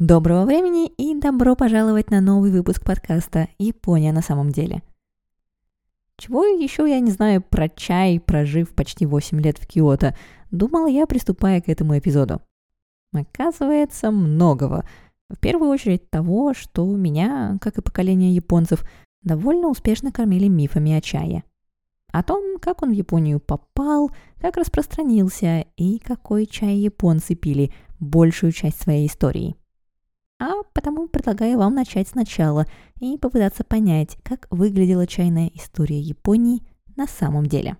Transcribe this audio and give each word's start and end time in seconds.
Доброго 0.00 0.44
времени 0.44 0.88
и 0.88 1.14
добро 1.14 1.54
пожаловать 1.54 2.10
на 2.10 2.20
новый 2.20 2.50
выпуск 2.50 2.84
подкаста 2.84 3.46
«Япония 3.60 4.12
на 4.12 4.22
самом 4.22 4.50
деле». 4.50 4.82
Чего 6.16 6.44
еще 6.44 6.90
я 6.90 6.98
не 6.98 7.12
знаю 7.12 7.40
про 7.40 7.68
чай, 7.68 8.18
прожив 8.18 8.74
почти 8.74 9.06
8 9.06 9.40
лет 9.40 9.56
в 9.56 9.68
Киото, 9.68 10.16
думала 10.50 10.88
я, 10.88 11.06
приступая 11.06 11.60
к 11.60 11.68
этому 11.68 11.96
эпизоду. 11.96 12.42
Оказывается, 13.12 14.10
многого. 14.10 14.84
В 15.28 15.38
первую 15.38 15.70
очередь 15.70 16.10
того, 16.10 16.54
что 16.54 16.84
меня, 16.86 17.56
как 17.60 17.78
и 17.78 17.82
поколение 17.82 18.34
японцев, 18.34 18.84
довольно 19.22 19.68
успешно 19.68 20.10
кормили 20.10 20.48
мифами 20.48 20.90
о 20.90 21.00
чае. 21.00 21.44
О 22.08 22.24
том, 22.24 22.58
как 22.58 22.82
он 22.82 22.88
в 22.90 22.94
Японию 22.94 23.38
попал, 23.38 24.10
как 24.40 24.56
распространился 24.56 25.66
и 25.76 26.00
какой 26.00 26.46
чай 26.46 26.78
японцы 26.78 27.36
пили 27.36 27.72
большую 28.00 28.50
часть 28.50 28.82
своей 28.82 29.06
истории– 29.06 29.54
а 30.38 30.62
потому 30.72 31.08
предлагаю 31.08 31.58
вам 31.58 31.74
начать 31.74 32.08
сначала 32.08 32.66
и 33.00 33.18
попытаться 33.18 33.64
понять, 33.64 34.16
как 34.22 34.46
выглядела 34.50 35.06
чайная 35.06 35.50
история 35.54 36.00
Японии 36.00 36.62
на 36.96 37.06
самом 37.06 37.46
деле. 37.46 37.76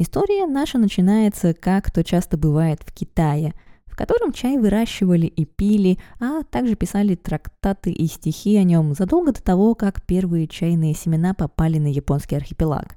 История 0.00 0.46
наша 0.46 0.78
начинается, 0.78 1.54
как 1.54 1.90
то 1.90 2.04
часто 2.04 2.36
бывает 2.36 2.80
в 2.84 2.92
Китае– 2.94 3.52
котором 3.98 4.32
чай 4.32 4.56
выращивали 4.56 5.26
и 5.26 5.44
пили, 5.44 5.98
а 6.20 6.44
также 6.44 6.76
писали 6.76 7.16
трактаты 7.16 7.90
и 7.90 8.06
стихи 8.06 8.56
о 8.56 8.62
нем 8.62 8.94
задолго 8.94 9.32
до 9.32 9.42
того, 9.42 9.74
как 9.74 10.06
первые 10.06 10.46
чайные 10.46 10.94
семена 10.94 11.34
попали 11.34 11.78
на 11.78 11.88
японский 11.88 12.36
архипелаг. 12.36 12.94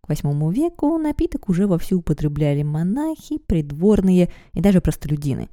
К 0.00 0.08
восьмому 0.08 0.50
веку 0.50 0.96
напиток 0.96 1.50
уже 1.50 1.66
вовсю 1.66 1.98
употребляли 1.98 2.62
монахи, 2.62 3.36
придворные 3.36 4.32
и 4.54 4.62
даже 4.62 4.80
простолюдины. 4.80 5.50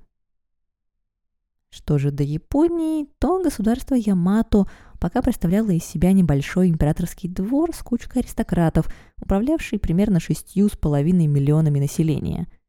Что 1.70 1.98
же 1.98 2.12
до 2.12 2.24
Японии, 2.24 3.08
то 3.20 3.42
государство 3.44 3.96
Ямато 3.96 4.68
пока 5.02 5.22
представляло 5.22 5.72
из 5.72 5.84
себя 5.84 6.14
небольшой 6.14 6.70
императорский 6.70 7.28
двор 7.28 7.76
с 7.76 7.80
кучкой 7.80 8.20
аристократов, 8.20 8.90
управлявший 9.22 9.80
примерно 9.80 10.22
шестью 10.22 10.70
с 10.70 10.78
половиной 10.78 11.28
миллионами 11.28 11.80
населения– 11.80 12.48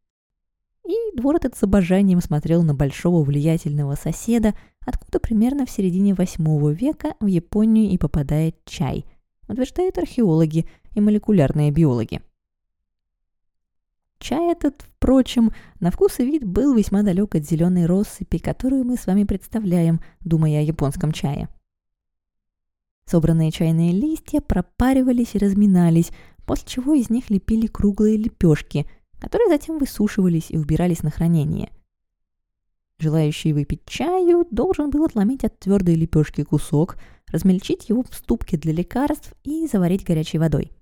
и 0.84 1.16
двор 1.16 1.36
этот 1.36 1.56
с 1.56 1.62
обожанием 1.62 2.20
смотрел 2.20 2.62
на 2.62 2.74
большого 2.74 3.22
влиятельного 3.22 3.94
соседа, 3.94 4.54
откуда 4.84 5.20
примерно 5.20 5.64
в 5.66 5.70
середине 5.70 6.14
восьмого 6.14 6.70
века 6.70 7.14
в 7.20 7.26
Японию 7.26 7.90
и 7.90 7.98
попадает 7.98 8.56
чай, 8.64 9.04
утверждают 9.48 9.98
археологи 9.98 10.66
и 10.94 11.00
молекулярные 11.00 11.70
биологи. 11.70 12.20
Чай 14.18 14.52
этот, 14.52 14.82
впрочем, 14.82 15.52
на 15.80 15.90
вкус 15.90 16.20
и 16.20 16.24
вид 16.24 16.44
был 16.44 16.74
весьма 16.74 17.02
далек 17.02 17.34
от 17.34 17.44
зеленой 17.44 17.86
россыпи, 17.86 18.38
которую 18.38 18.84
мы 18.84 18.96
с 18.96 19.06
вами 19.06 19.24
представляем, 19.24 20.00
думая 20.20 20.60
о 20.60 20.62
японском 20.62 21.12
чае. 21.12 21.48
Собранные 23.04 23.50
чайные 23.50 23.92
листья 23.92 24.40
пропаривались 24.40 25.34
и 25.34 25.38
разминались, 25.38 26.12
после 26.46 26.68
чего 26.68 26.94
из 26.94 27.10
них 27.10 27.30
лепили 27.30 27.66
круглые 27.66 28.16
лепешки– 28.16 28.86
которые 29.22 29.48
затем 29.48 29.78
высушивались 29.78 30.50
и 30.50 30.58
убирались 30.58 31.04
на 31.04 31.10
хранение. 31.10 31.70
Желающий 32.98 33.52
выпить 33.52 33.86
чаю 33.86 34.44
должен 34.50 34.90
был 34.90 35.04
отломить 35.04 35.44
от 35.44 35.56
твердой 35.60 35.94
лепешки 35.94 36.42
кусок, 36.42 36.96
размельчить 37.28 37.88
его 37.88 38.02
в 38.02 38.12
ступке 38.12 38.56
для 38.56 38.72
лекарств 38.72 39.32
и 39.44 39.68
заварить 39.68 40.04
горячей 40.04 40.38
водой. 40.38 40.72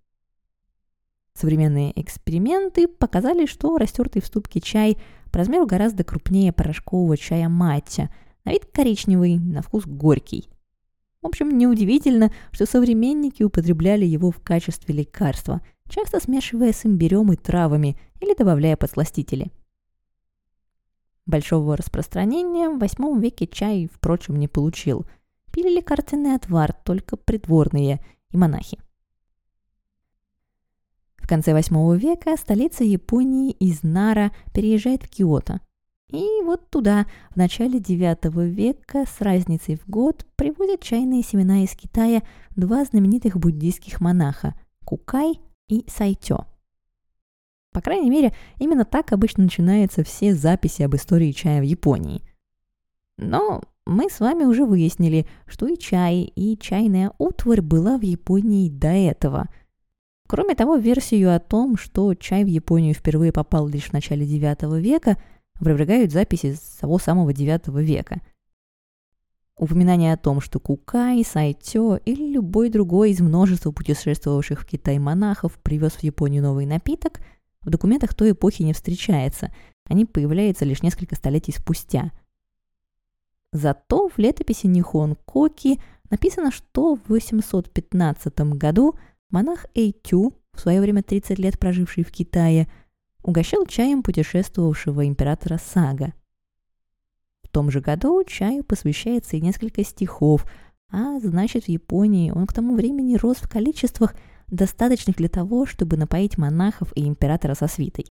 Современные 1.35 1.93
эксперименты 2.01 2.89
показали, 2.89 3.45
что 3.45 3.77
растертый 3.77 4.23
в 4.23 4.27
ступке 4.27 4.61
чай 4.61 4.97
по 5.31 5.39
размеру 5.39 5.67
гораздо 5.67 6.03
крупнее 6.03 6.55
порошкового 6.55 7.19
чая 7.19 7.51
матча, 7.51 8.09
на 8.47 8.53
вид 8.53 8.65
коричневый, 8.73 9.37
на 9.37 9.61
вкус 9.61 9.85
горький. 9.85 10.49
В 11.21 11.27
общем, 11.27 11.59
неудивительно, 11.59 12.33
что 12.53 12.65
современники 12.65 13.43
употребляли 13.43 14.07
его 14.07 14.31
в 14.31 14.41
качестве 14.41 14.95
лекарства– 14.95 15.61
часто 15.91 16.21
смешивая 16.21 16.73
с 16.73 16.87
имбирем 16.87 17.33
и 17.33 17.37
травами 17.37 17.99
или 18.21 18.35
добавляя 18.35 18.77
подсластители. 18.77 19.51
Большого 21.27 21.77
распространения 21.77 22.69
в 22.69 22.79
VIII 22.79 23.21
веке 23.21 23.47
чай, 23.47 23.89
впрочем, 23.93 24.37
не 24.37 24.49
получил. 24.49 25.07
Пили 25.53 25.77
лекарственный 25.77 26.35
отвар 26.35 26.73
только 26.73 27.17
придворные 27.17 28.01
и 28.31 28.37
монахи. 28.37 28.79
В 31.19 31.29
конце 31.29 31.53
VIII 31.53 31.99
века 31.99 32.37
столица 32.37 32.83
Японии 32.83 33.53
из 33.53 33.83
Нара 33.83 34.33
переезжает 34.55 35.05
в 35.05 35.09
Киото. 35.09 35.61
И 36.09 36.27
вот 36.43 36.71
туда 36.71 37.07
в 37.31 37.37
начале 37.37 37.79
IX 37.79 38.49
века 38.49 39.05
с 39.07 39.21
разницей 39.21 39.77
в 39.77 39.89
год 39.89 40.27
привозят 40.35 40.83
чайные 40.83 41.23
семена 41.23 41.63
из 41.63 41.77
Китая 41.77 42.23
два 42.57 42.85
знаменитых 42.85 43.37
буддийских 43.37 44.01
монаха– 44.01 44.55
Кукай 44.91 45.41
и 45.71 45.85
Сайтё. 45.89 46.47
По 47.73 47.81
крайней 47.81 48.11
мере, 48.11 48.35
именно 48.59 48.85
так 48.85 49.13
обычно 49.13 49.45
начинаются 49.45 50.03
все 50.03 50.35
записи 50.35 50.83
об 50.83 50.97
истории 50.97 51.31
чая 51.31 51.61
в 51.61 51.65
Японии. 51.65 52.23
Но 53.17 53.63
мы 53.87 54.11
с 54.11 54.19
вами 54.19 54.45
уже 54.45 54.65
выяснили, 54.65 55.27
что 55.47 55.67
и 55.69 55.79
чай, 55.79 56.23
и 56.35 56.59
чайная 56.59 57.13
утварь 57.19 57.61
была 57.61 57.97
в 57.97 58.03
Японии 58.03 58.69
до 58.69 58.89
этого. 58.89 59.49
Кроме 60.27 60.55
того, 60.55 60.77
версию 60.77 61.35
о 61.35 61.39
том, 61.39 61.77
что 61.77 62.15
чай 62.15 62.45
в 62.45 62.49
Японию 62.49 62.95
впервые 62.95 63.33
попал 63.33 63.69
лишь 63.69 63.91
в 63.91 63.93
начале 63.93 64.27
IX 64.27 64.81
века, 64.81 65.17
опровергают 65.55 66.13
записи 66.13 66.55
с 66.55 66.79
того 66.81 66.99
самого 66.99 67.31
IX 67.31 67.81
века– 67.83 68.21
Упоминание 69.61 70.15
о 70.15 70.17
том, 70.17 70.41
что 70.41 70.59
Кукай, 70.59 71.23
Сайтё 71.23 71.99
или 72.07 72.33
любой 72.33 72.71
другой 72.71 73.11
из 73.11 73.21
множества 73.21 73.73
путешествовавших 73.73 74.63
в 74.63 74.65
Китай 74.65 74.99
монахов 74.99 75.59
привез 75.63 75.93
в 75.93 76.03
Японию 76.03 76.43
новый 76.43 76.65
напиток, 76.65 77.21
в 77.61 77.69
документах 77.69 78.15
той 78.15 78.31
эпохи 78.31 78.63
не 78.63 78.73
встречается, 78.73 79.55
они 79.85 80.07
появляются 80.07 80.65
лишь 80.65 80.83
несколько 80.83 81.15
столетий 81.15 81.53
спустя. 81.53 82.11
Зато 83.53 84.09
в 84.09 84.17
летописи 84.17 84.67
Нихон 84.67 85.15
Коки 85.27 85.79
написано, 86.09 86.53
что 86.53 86.97
в 86.97 87.11
815 87.11 88.41
году 88.55 88.95
монах 89.29 89.67
Эйтю, 89.75 90.33
в 90.55 90.61
свое 90.61 90.81
время 90.81 91.03
30 91.03 91.39
лет 91.39 91.59
проживший 91.59 92.05
в 92.05 92.11
Китае, 92.11 92.67
угощал 93.23 93.67
чаем 93.67 94.03
путешествовавшего 94.03 95.07
императора 95.07 95.61
Сага– 95.63 96.15
том 97.51 97.71
же 97.71 97.81
году 97.81 98.23
чаю 98.25 98.65
посвящается 98.65 99.37
и 99.37 99.41
несколько 99.41 99.85
стихов, 99.85 100.47
а 100.91 101.21
значит 101.21 101.65
в 101.65 101.69
Японии 101.69 102.31
он 102.31 102.47
к 102.47 102.53
тому 102.53 102.75
времени 102.75 103.17
рос 103.17 103.39
в 103.39 103.49
количествах, 103.49 104.15
достаточных 104.49 105.17
для 105.17 105.29
того, 105.29 105.67
чтобы 105.67 105.97
напоить 105.97 106.39
монахов 106.39 106.93
и 106.97 107.07
императора 107.07 107.55
со 107.55 107.69
свитой. 107.69 108.07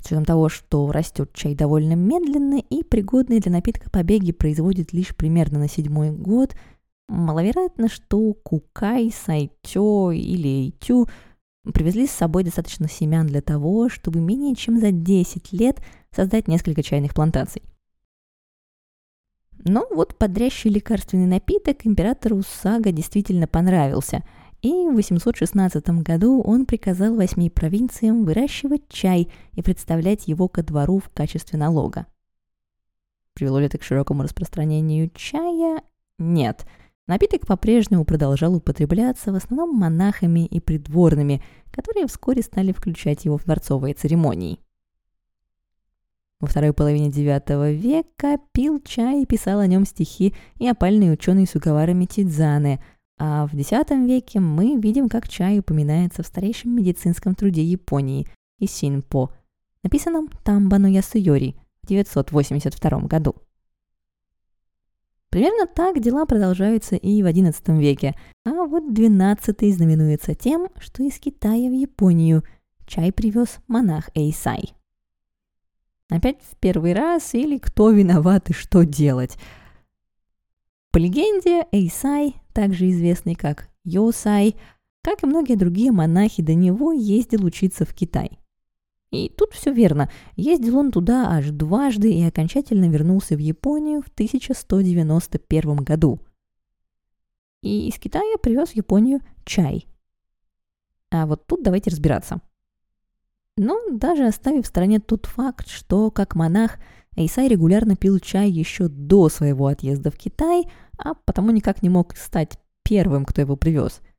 С 0.00 0.06
учетом 0.06 0.24
того, 0.24 0.48
что 0.48 0.90
растет 0.92 1.32
чай 1.32 1.54
довольно 1.54 1.94
медленно 1.94 2.58
и 2.58 2.82
пригодные 2.82 3.40
для 3.40 3.52
напитка 3.52 3.90
побеги 3.90 4.32
производит 4.32 4.92
лишь 4.92 5.16
примерно 5.16 5.58
на 5.58 5.68
седьмой 5.68 6.10
год, 6.10 6.54
маловероятно, 7.08 7.88
что 7.88 8.34
Кукай, 8.34 9.10
Сайтё 9.10 10.10
или 10.10 10.48
Эйтю 10.66 11.08
привезли 11.72 12.06
с 12.06 12.10
собой 12.10 12.44
достаточно 12.44 12.88
семян 12.88 13.26
для 13.26 13.40
того, 13.40 13.88
чтобы 13.88 14.20
менее 14.20 14.54
чем 14.54 14.78
за 14.78 14.90
10 14.90 15.52
лет 15.52 15.82
создать 16.14 16.48
несколько 16.48 16.82
чайных 16.82 17.14
плантаций. 17.14 17.62
Но 19.66 19.86
вот 19.90 20.18
подрящий 20.18 20.70
лекарственный 20.70 21.26
напиток 21.26 21.86
императору 21.86 22.42
Сага 22.42 22.92
действительно 22.92 23.46
понравился, 23.46 24.22
и 24.60 24.70
в 24.70 24.94
816 24.94 25.86
году 26.02 26.42
он 26.42 26.66
приказал 26.66 27.14
восьми 27.14 27.50
провинциям 27.50 28.24
выращивать 28.24 28.88
чай 28.88 29.30
и 29.52 29.62
представлять 29.62 30.28
его 30.28 30.48
ко 30.48 30.62
двору 30.62 30.98
в 30.98 31.08
качестве 31.10 31.58
налога. 31.58 32.06
Привело 33.32 33.58
ли 33.58 33.66
это 33.66 33.78
к 33.78 33.82
широкому 33.82 34.22
распространению 34.22 35.10
чая? 35.14 35.82
Нет– 36.18 36.66
Напиток 37.06 37.46
по-прежнему 37.46 38.06
продолжал 38.06 38.54
употребляться 38.54 39.30
в 39.30 39.34
основном 39.34 39.76
монахами 39.76 40.46
и 40.46 40.58
придворными, 40.58 41.42
которые 41.70 42.06
вскоре 42.06 42.40
стали 42.42 42.72
включать 42.72 43.26
его 43.26 43.36
в 43.36 43.44
дворцовые 43.44 43.92
церемонии. 43.92 44.58
Во 46.44 46.48
второй 46.48 46.74
половине 46.74 47.08
IX 47.08 47.72
века 47.72 48.38
пил 48.52 48.78
чай 48.84 49.22
и 49.22 49.24
писал 49.24 49.60
о 49.60 49.66
нем 49.66 49.86
стихи 49.86 50.34
и 50.58 50.68
опальный 50.68 51.10
ученый 51.10 51.46
Сугавара 51.46 51.92
Митидзане, 51.92 52.84
а 53.18 53.46
в 53.46 53.54
X 53.54 53.70
веке 54.06 54.40
мы 54.40 54.78
видим, 54.78 55.08
как 55.08 55.26
чай 55.26 55.60
упоминается 55.60 56.22
в 56.22 56.26
старейшем 56.26 56.76
медицинском 56.76 57.34
труде 57.34 57.64
Японии 57.64 58.26
Исинпо, 58.58 59.32
написанном 59.82 60.28
Тамбано 60.44 60.92
Ясуйори 60.92 61.56
в 61.82 61.86
982 61.86 63.00
году. 63.04 63.36
Примерно 65.30 65.66
так 65.66 65.98
дела 65.98 66.26
продолжаются 66.26 66.94
и 66.94 67.22
в 67.22 67.26
XI 67.26 67.78
веке, 67.80 68.14
а 68.44 68.50
вот 68.50 68.84
XII 68.84 69.72
знаменуется 69.72 70.34
тем, 70.34 70.68
что 70.78 71.02
из 71.04 71.18
Китая 71.18 71.70
в 71.70 71.72
Японию 71.72 72.42
чай 72.84 73.14
привез 73.14 73.60
монах 73.66 74.10
Эйсай. 74.14 74.74
Опять 76.14 76.38
в 76.42 76.56
первый 76.58 76.92
раз 76.92 77.34
или 77.34 77.58
кто 77.58 77.90
виноват 77.90 78.48
и 78.48 78.52
что 78.52 78.84
делать? 78.84 79.36
По 80.92 80.98
легенде, 80.98 81.66
Эйсай, 81.72 82.36
также 82.52 82.88
известный 82.90 83.34
как 83.34 83.68
Йосай, 83.82 84.54
как 85.02 85.24
и 85.24 85.26
многие 85.26 85.56
другие 85.56 85.90
монахи 85.90 86.40
до 86.40 86.54
него, 86.54 86.92
ездил 86.92 87.44
учиться 87.44 87.84
в 87.84 87.92
Китай. 87.92 88.38
И 89.10 89.28
тут 89.28 89.54
все 89.54 89.72
верно. 89.72 90.08
Ездил 90.36 90.78
он 90.78 90.92
туда 90.92 91.30
аж 91.30 91.50
дважды 91.50 92.12
и 92.12 92.22
окончательно 92.22 92.88
вернулся 92.88 93.34
в 93.34 93.40
Японию 93.40 94.00
в 94.00 94.08
1191 94.08 95.76
году. 95.78 96.20
И 97.60 97.88
из 97.88 97.98
Китая 97.98 98.38
привез 98.40 98.68
в 98.68 98.76
Японию 98.76 99.18
чай. 99.44 99.88
А 101.10 101.26
вот 101.26 101.44
тут 101.48 101.64
давайте 101.64 101.90
разбираться. 101.90 102.40
Но 103.56 103.78
даже 103.90 104.26
оставив 104.26 104.64
в 104.64 104.68
стороне 104.68 104.98
тот 105.00 105.26
факт, 105.26 105.68
что 105.68 106.10
как 106.10 106.34
монах 106.34 106.78
Эйсай 107.16 107.48
регулярно 107.48 107.96
пил 107.96 108.18
чай 108.18 108.50
еще 108.50 108.88
до 108.88 109.28
своего 109.28 109.68
отъезда 109.68 110.10
в 110.10 110.16
Китай, 110.16 110.64
а 110.98 111.14
потому 111.14 111.50
никак 111.50 111.82
не 111.82 111.88
мог 111.88 112.16
стать 112.16 112.58
первым, 112.82 113.24
кто 113.24 113.40
его 113.40 113.56
привез– 113.56 114.00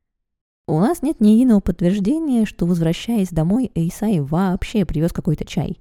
у 0.68 0.80
нас 0.80 1.00
нет 1.00 1.20
ни 1.20 1.28
единого 1.28 1.60
подтверждения, 1.60 2.44
что, 2.44 2.66
возвращаясь 2.66 3.28
домой, 3.28 3.70
Эйсай 3.76 4.18
вообще 4.18 4.84
привез 4.84 5.12
какой-то 5.12 5.44
чай. 5.44 5.78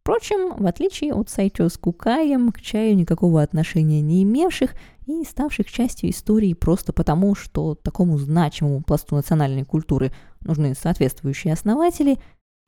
Впрочем, 0.00 0.56
в 0.56 0.66
отличие 0.66 1.12
от 1.12 1.28
Сайчо 1.28 1.68
с 1.68 1.76
Кукаем, 1.76 2.50
к 2.50 2.62
чаю 2.62 2.96
никакого 2.96 3.42
отношения 3.42 4.00
не 4.00 4.22
имевших 4.22 4.74
и 5.06 5.22
ставших 5.22 5.70
частью 5.70 6.10
истории 6.10 6.54
просто 6.54 6.94
потому, 6.94 7.34
что 7.34 7.74
такому 7.74 8.16
значимому 8.16 8.82
пласту 8.82 9.16
национальной 9.16 9.64
культуры 9.64 10.12
нужны 10.46 10.74
соответствующие 10.74 11.52
основатели, 11.52 12.18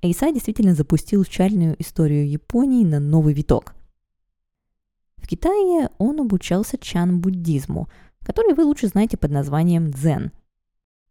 Эйсай 0.02 0.32
действительно 0.32 0.75
запустил 0.75 1.25
чальную 1.25 1.75
историю 1.80 2.28
Японии 2.28 2.84
на 2.84 3.00
новый 3.00 3.34
виток. 3.34 3.75
В 5.16 5.26
Китае 5.26 5.90
он 5.98 6.20
обучался 6.20 6.78
чан-буддизму, 6.78 7.88
который 8.25 8.54
вы 8.54 8.64
лучше 8.64 8.88
знаете 8.88 9.16
под 9.16 9.30
названием 9.30 9.90
дзен– 9.90 10.32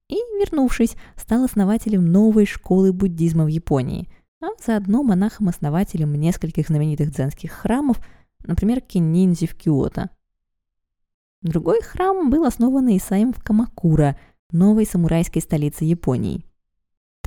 и, 0.09 0.15
вернувшись, 0.39 0.95
стал 1.15 1.43
основателем 1.43 2.05
новой 2.05 2.45
школы 2.45 2.93
буддизма 2.93 3.43
в 3.45 3.47
Японии, 3.47 4.07
а 4.41 4.47
заодно 4.63 5.03
монахом-основателем 5.03 6.13
нескольких 6.13 6.67
знаменитых 6.67 7.11
дзенских 7.11 7.51
храмов, 7.51 7.99
например, 8.43 8.81
Кеннинзи 8.81 9.47
в 9.47 9.55
Киото. 9.55 10.09
Другой 11.41 11.81
храм 11.81 12.29
был 12.29 12.45
основан 12.45 12.87
Исаем 12.95 13.33
в 13.33 13.43
Камакура, 13.43 14.17
новой 14.51 14.85
самурайской 14.85 15.41
столице 15.41 15.83
Японии. 15.83 16.45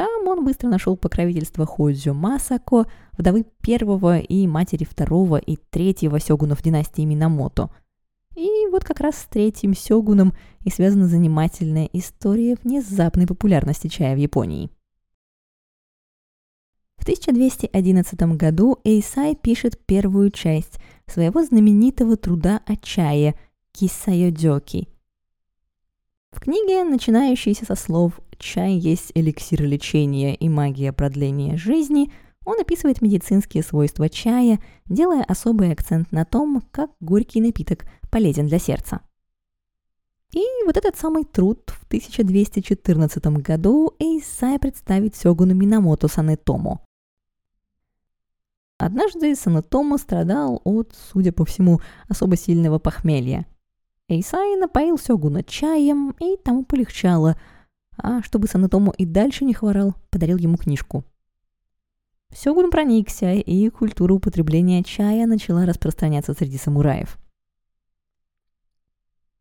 Там 0.01 0.27
он 0.29 0.47
быстро 0.47 0.69
нашел 0.69 0.97
покровительство 0.97 1.67
Ходзю 1.67 2.15
Масако, 2.15 2.87
вдовы 3.19 3.45
первого 3.61 4.19
и 4.19 4.47
матери 4.47 4.85
второго 4.85 5.37
и 5.37 5.57
третьего 5.57 6.19
сёгунов 6.19 6.63
династии 6.63 7.03
Минамото– 7.03 7.69
и 8.35 8.67
вот 8.71 8.85
как 8.85 9.01
раз 9.01 9.19
с 9.19 9.25
третьим 9.27 9.75
сёгуном 9.75 10.33
и 10.65 10.71
связана 10.71 11.07
занимательная 11.07 11.91
история 11.93 12.57
внезапной 12.63 13.27
популярности 13.27 13.89
чая 13.89 14.15
в 14.15 14.19
Японии. 14.19 14.71
В 16.97 17.03
1211 17.03 18.23
году 18.39 18.79
Эйсай 18.85 19.35
пишет 19.35 19.79
первую 19.85 20.31
часть 20.31 20.79
своего 21.07 21.45
знаменитого 21.45 22.17
труда 22.17 22.63
о 22.65 22.77
чае 22.77 23.35
«Кисайодёки». 23.73 24.89
В 26.31 26.41
книге, 26.41 26.85
начинающейся 26.85 27.67
со 27.67 27.75
слов 27.75 28.19
«Чай 28.41 28.73
есть 28.73 29.13
эликсир 29.15 29.63
лечения 29.63 30.35
и 30.35 30.49
магия 30.49 30.93
продления 30.93 31.57
жизни», 31.57 32.11
он 32.47 32.59
описывает 32.59 33.03
медицинские 33.03 33.63
свойства 33.63 34.09
чая, 34.09 34.59
делая 34.87 35.23
особый 35.23 35.71
акцент 35.71 36.11
на 36.11 36.25
том, 36.25 36.63
как 36.73 36.91
горький 36.99 37.43
напиток 37.43 37.85
полезен 38.11 38.47
для 38.47 38.59
сердца. 38.59 39.03
И 40.33 40.43
вот 40.65 40.77
этот 40.79 40.97
самый 40.97 41.25
труд 41.25 41.71
в 41.71 41.85
1214 41.87 43.27
году 43.27 43.95
Эйсай 43.99 44.59
представит 44.59 45.17
Сёгуну 45.17 45.55
Минамото 45.55 46.09
Санетому. 46.09 46.81
Однажды 48.79 49.37
Санетому 49.37 49.99
страдал 49.99 50.63
от, 50.65 50.95
судя 51.13 51.33
по 51.33 51.45
всему, 51.45 51.81
особо 52.09 52.37
сильного 52.37 52.79
похмелья. 52.79 53.47
Эйсай 54.09 54.57
напоил 54.57 54.99
Сёгуна 54.99 55.43
чаем, 55.43 56.17
и 56.19 56.37
тому 56.37 56.65
полегчало, 56.65 57.37
а 58.03 58.23
чтобы 58.23 58.49
Санетому 58.49 58.93
и 58.93 59.05
дальше 59.05 59.45
не 59.45 59.55
хворал, 59.55 59.95
подарил 60.11 60.37
ему 60.39 60.57
книжку. 60.57 61.05
Сёгун 62.33 62.71
проникся, 62.71 63.33
и 63.33 63.69
культура 63.71 64.15
употребления 64.15 64.83
чая 64.83 65.27
начала 65.27 65.67
распространяться 65.67 66.35
среди 66.35 66.59
самураев– 66.59 67.19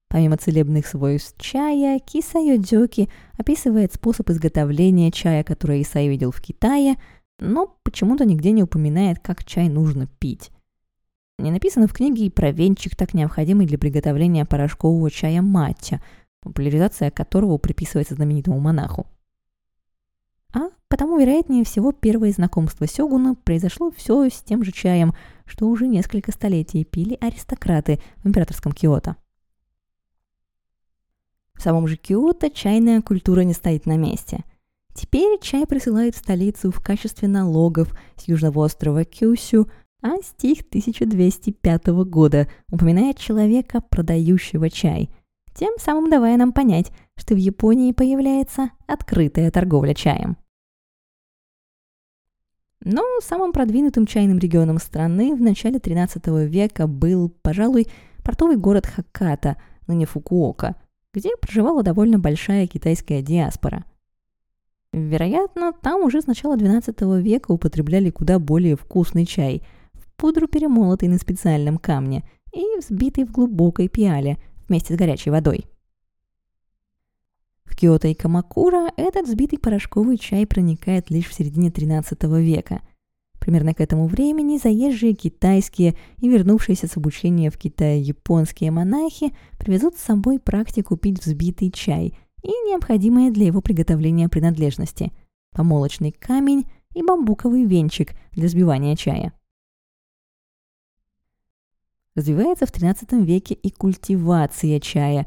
Помимо 0.10 0.38
целебных 0.38 0.88
свойств 0.88 1.40
чая, 1.40 2.00
Кисайо 2.00 2.58
Дзёки 2.58 3.10
описывает 3.38 3.94
способ 3.94 4.28
изготовления 4.32 5.12
чая, 5.12 5.44
который 5.44 5.84
Исай 5.84 6.08
видел 6.08 6.32
в 6.32 6.42
Китае, 6.42 6.96
но 7.40 7.78
почему-то 7.84 8.26
нигде 8.26 8.50
не 8.52 8.64
упоминает, 8.64 9.20
как 9.20 9.46
чай 9.46 9.70
нужно 9.70 10.08
пить. 10.18 10.50
Не 11.38 11.52
написано 11.52 11.88
в 11.88 11.94
книге 11.94 12.26
и 12.26 12.32
про 12.32 12.52
венчик, 12.52 12.96
так 12.96 13.14
необходимый 13.14 13.68
для 13.68 13.78
приготовления 13.78 14.46
порошкового 14.46 15.12
чая 15.12 15.44
матча, 15.44 16.02
популяризация 16.42 17.12
которого 17.12 17.58
приписывается 17.58 18.16
знаменитому 18.16 18.60
монаху. 18.60 19.08
А 20.54 20.70
потому, 20.88 21.20
вероятнее 21.20 21.64
всего, 21.64 21.92
первое 21.92 22.32
знакомство 22.32 22.88
Сёгуна 22.88 23.36
произошло 23.36 23.92
все 23.92 24.30
с 24.30 24.42
тем 24.42 24.64
же 24.64 24.72
чаем, 24.72 25.14
что 25.46 25.68
уже 25.68 25.88
несколько 25.88 26.32
столетий 26.32 26.84
пили 26.84 27.18
аристократы 27.22 28.00
в 28.24 28.28
императорском 28.28 28.72
Киото. 28.72 29.16
В 31.56 31.62
самом 31.62 31.88
же 31.88 31.98
Киото 31.98 32.50
чайная 32.50 33.02
культура 33.02 33.42
не 33.42 33.54
стоит 33.54 33.86
на 33.86 33.98
месте. 33.98 34.44
Теперь 34.94 35.40
чай 35.40 35.68
присылают 35.68 36.16
в 36.16 36.20
столицу 36.20 36.72
в 36.72 36.82
качестве 36.82 37.28
налогов 37.28 37.94
с 38.16 38.28
южного 38.28 38.60
острова 38.66 39.04
Кюсю, 39.04 39.70
а 40.02 40.22
стих 40.24 40.62
1205 40.62 41.88
года 42.06 42.48
упоминает 42.72 43.18
человека, 43.18 43.82
продающего 43.82 44.70
чай, 44.70 45.10
тем 45.60 45.74
самым 45.78 46.10
давая 46.10 46.38
нам 46.38 46.54
понять, 46.54 46.92
что 47.16 47.36
в 47.36 47.38
Японии 47.38 47.92
появляется 47.92 48.72
открытая 48.88 49.52
торговля 49.52 49.94
чаем. 49.94 50.38
Но 52.82 53.04
самым 53.22 53.52
продвинутым 53.52 54.06
чайным 54.06 54.40
регионом 54.40 54.78
страны 54.78 55.36
в 55.36 55.42
начале 55.42 55.80
13 55.80 56.26
века 56.50 56.88
был, 56.88 57.30
пожалуй, 57.42 57.88
портовый 58.24 58.56
город 58.56 58.86
Хаката, 58.86 59.58
ныне 59.86 60.06
Фукуока– 60.06 60.76
где 61.14 61.36
проживала 61.38 61.84
довольно 61.84 62.20
большая 62.20 62.68
китайская 62.68 63.22
диаспора. 63.22 63.86
Вероятно, 64.92 65.74
там 65.74 66.04
уже 66.04 66.22
с 66.22 66.28
начала 66.28 66.56
XII 66.58 67.22
века 67.22 67.52
употребляли 67.52 68.10
куда 68.10 68.40
более 68.40 68.76
вкусный 68.76 69.26
чай, 69.26 69.62
в 69.94 70.12
пудру 70.16 70.48
перемолотый 70.48 71.10
на 71.10 71.18
специальном 71.18 71.78
камне 71.78 72.24
и 72.54 72.64
взбитый 72.80 73.26
в 73.26 73.32
глубокой 73.32 73.88
пиале 73.88 74.38
вместе 74.70 74.94
с 74.94 74.98
горячей 74.98 75.32
водой. 75.32 75.66
В 77.66 77.76
Киото 77.76 78.08
и 78.08 78.14
Камакура 78.14 78.92
этот 78.98 79.28
взбитый 79.28 79.60
порошковый 79.60 80.18
чай 80.18 80.46
проникает 80.46 81.10
лишь 81.10 81.28
в 81.28 81.34
середине 81.34 81.70
XIII 81.70 82.42
века– 82.42 82.82
Примерно 83.40 83.74
к 83.74 83.82
этому 83.82 84.08
времени 84.08 84.60
заезжие 84.62 85.14
китайские 85.14 85.96
и 86.18 86.30
вернувшиеся 86.30 86.88
с 86.88 86.98
обучения 86.98 87.50
в 87.50 87.58
Китае 87.58 88.02
японские 88.02 88.70
монахи 88.72 89.34
привезут 89.58 89.98
с 89.98 90.02
собой 90.02 90.40
практику 90.40 90.98
пить 90.98 91.26
взбитый 91.26 91.72
чай 91.72 92.14
и 92.44 92.50
необходимые 92.68 93.32
для 93.32 93.46
его 93.48 93.62
приготовления 93.62 94.30
принадлежности– 94.30 95.12
помолочный 95.56 96.12
камень 96.12 96.66
и 96.94 97.02
бамбуковый 97.02 97.66
венчик 97.66 98.12
для 98.34 98.48
взбивания 98.48 98.96
чая. 98.96 99.34
Развивается 102.20 102.66
в 102.66 102.72
XIII 102.72 103.24
веке 103.24 103.54
и 103.54 103.72
культивация 103.72 104.80
чая. 104.82 105.26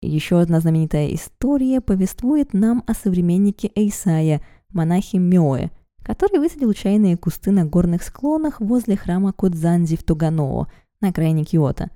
Еще 0.00 0.40
одна 0.40 0.60
знаменитая 0.60 1.14
история 1.14 1.80
повествует 1.80 2.54
нам 2.54 2.82
о 2.86 2.94
современнике 2.94 3.70
Эйсая, 3.74 4.40
монахе 4.70 5.18
Мёе– 5.18 5.70
который 6.02 6.38
высадил 6.38 6.72
чайные 6.72 7.16
кусты 7.16 7.50
на 7.50 7.64
горных 7.64 8.02
склонах 8.02 8.60
возле 8.60 8.96
храма 8.96 9.32
Кодзанзи 9.32 9.96
в 9.96 10.02
Туганоо, 10.02 10.66
на 11.00 11.08
окраине 11.08 11.44
Киото. 11.44 11.90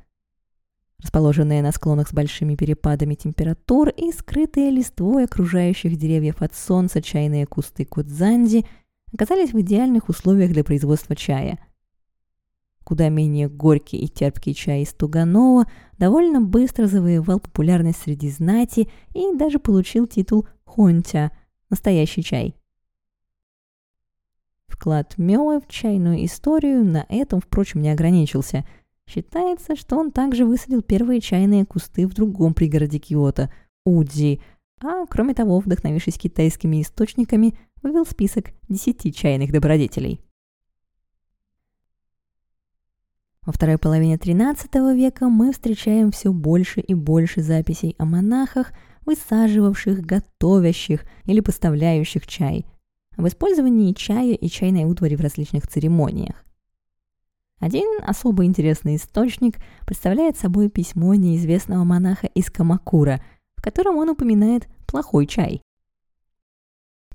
Расположенные 0.99 1.62
на 1.62 1.73
склонах 1.73 2.09
с 2.09 2.12
большими 2.12 2.55
перепадами 2.55 3.14
температур 3.14 3.88
и 3.88 4.12
скрытые 4.12 4.71
листвой 4.71 5.25
окружающих 5.25 5.97
деревьев 5.97 6.40
от 6.40 6.55
солнца 6.55 7.02
чайные 7.02 7.47
кусты 7.47 7.85
Кодзанзи 7.85 8.66
оказались 9.12 9.52
в 9.52 9.61
идеальных 9.61 10.09
условиях 10.09 10.52
для 10.52 10.64
производства 10.64 11.14
чая. 11.14 11.59
Куда 12.87 13.09
менее 13.09 13.49
горький 13.49 13.97
и 13.97 14.07
терпкий 14.07 14.55
чай 14.55 14.83
из 14.83 14.95
Туганова, 14.95 15.66
довольно 15.99 16.40
быстро 16.40 16.87
завоевал 16.87 17.40
популярность 17.40 18.00
среди 18.02 18.31
знати 18.31 18.88
и 19.12 19.35
даже 19.35 19.59
получил 19.59 20.07
титул 20.07 20.47
хонтя– 20.64 21.33
настоящий 21.71 22.23
чай. 22.23 22.55
Вклад 24.69 25.19
Мёа 25.19 25.61
в 25.61 25.66
чайную 25.66 26.25
историю 26.25 26.85
на 26.85 27.05
этом, 27.09 27.40
впрочем, 27.40 27.83
не 27.83 27.90
ограничился. 27.90 28.64
Считается, 29.09 29.75
что 29.75 29.97
он 29.97 30.12
также 30.12 30.45
высадил 30.45 30.81
первые 30.81 31.21
чайные 31.21 31.66
кусты 31.66 32.07
в 32.07 32.14
другом 32.14 32.55
пригороде 32.55 33.00
Киото– 33.00 33.52
Удзи, 33.85 34.40
а 34.81 35.07
кроме 35.07 35.35
того, 35.35 35.59
вдохновившись 35.59 36.19
китайскими 36.19 36.83
источниками, 36.83 37.59
вывел 37.83 38.07
список 38.07 38.52
десяти 38.69 39.12
чайных 39.12 39.50
добродетелей. 39.50 40.21
Во 43.46 43.52
второй 43.52 43.78
половине 43.78 44.16
XIII 44.16 44.96
века 44.96 45.28
мы 45.28 45.52
встречаем 45.52 46.10
все 46.10 46.32
больше 46.32 46.80
и 46.80 46.94
больше 46.94 47.42
записей 47.42 47.94
о 47.96 48.04
монахах, 48.04 48.72
высаживавших, 49.06 50.00
готовящих 50.00 51.04
или 51.26 51.38
поставляющих 51.38 52.26
чай, 52.26 52.66
об 53.16 53.28
использовании 53.28 53.92
чая 53.92 54.34
и 54.34 54.48
чайной 54.48 54.84
утвари 54.84 55.14
в 55.14 55.20
различных 55.20 55.68
церемониях. 55.68 56.44
Один 57.60 57.86
особо 58.04 58.44
интересный 58.44 58.96
источник 58.96 59.58
представляет 59.86 60.36
собой 60.36 60.68
письмо 60.68 61.14
неизвестного 61.14 61.84
монаха 61.84 62.26
из 62.26 62.50
Камакура, 62.50 63.22
в 63.56 63.62
котором 63.62 63.96
он 63.96 64.10
упоминает 64.10 64.66
плохой 64.88 65.26
чай. 65.26 65.62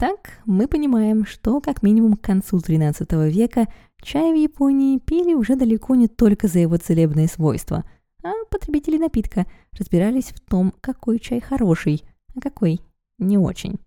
Так 0.01 0.41
мы 0.47 0.67
понимаем, 0.67 1.27
что 1.27 1.61
как 1.61 1.83
минимум 1.83 2.13
к 2.15 2.21
концу 2.21 2.57
XIII 2.57 3.29
века 3.29 3.67
чай 4.01 4.31
в 4.31 4.35
Японии 4.35 4.97
пили 4.97 5.35
уже 5.35 5.55
далеко 5.55 5.93
не 5.93 6.07
только 6.07 6.47
за 6.47 6.57
его 6.57 6.77
целебные 6.77 7.27
свойства, 7.27 7.85
а 8.23 8.31
потребители 8.49 8.97
напитка 8.97 9.45
разбирались 9.73 10.31
в 10.31 10.39
том, 10.39 10.73
какой 10.81 11.19
чай 11.19 11.39
хороший, 11.39 12.01
а 12.35 12.41
какой 12.41 12.81
не 13.19 13.37
очень. 13.37 13.77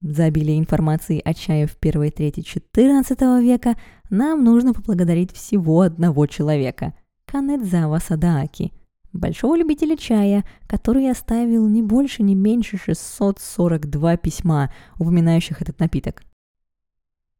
За 0.00 0.24
обилие 0.24 0.58
информации 0.58 1.20
о 1.22 1.34
чае 1.34 1.66
в 1.66 1.76
первой 1.76 2.10
трети 2.10 2.40
XIV 2.40 3.42
века 3.42 3.76
нам 4.08 4.42
нужно 4.42 4.72
поблагодарить 4.72 5.34
всего 5.34 5.82
одного 5.82 6.26
человека– 6.26 6.94
Канэдзава 7.26 7.98
Садааки, 7.98 8.72
большого 9.12 9.56
любителя 9.56 9.96
чая, 9.96 10.44
который 10.66 11.10
оставил 11.10 11.66
не 11.66 11.82
больше, 11.82 12.22
не 12.22 12.34
меньше 12.34 12.76
642 12.76 14.16
письма, 14.16 14.72
упоминающих 14.98 15.62
этот 15.62 15.78
напиток. 15.78 16.22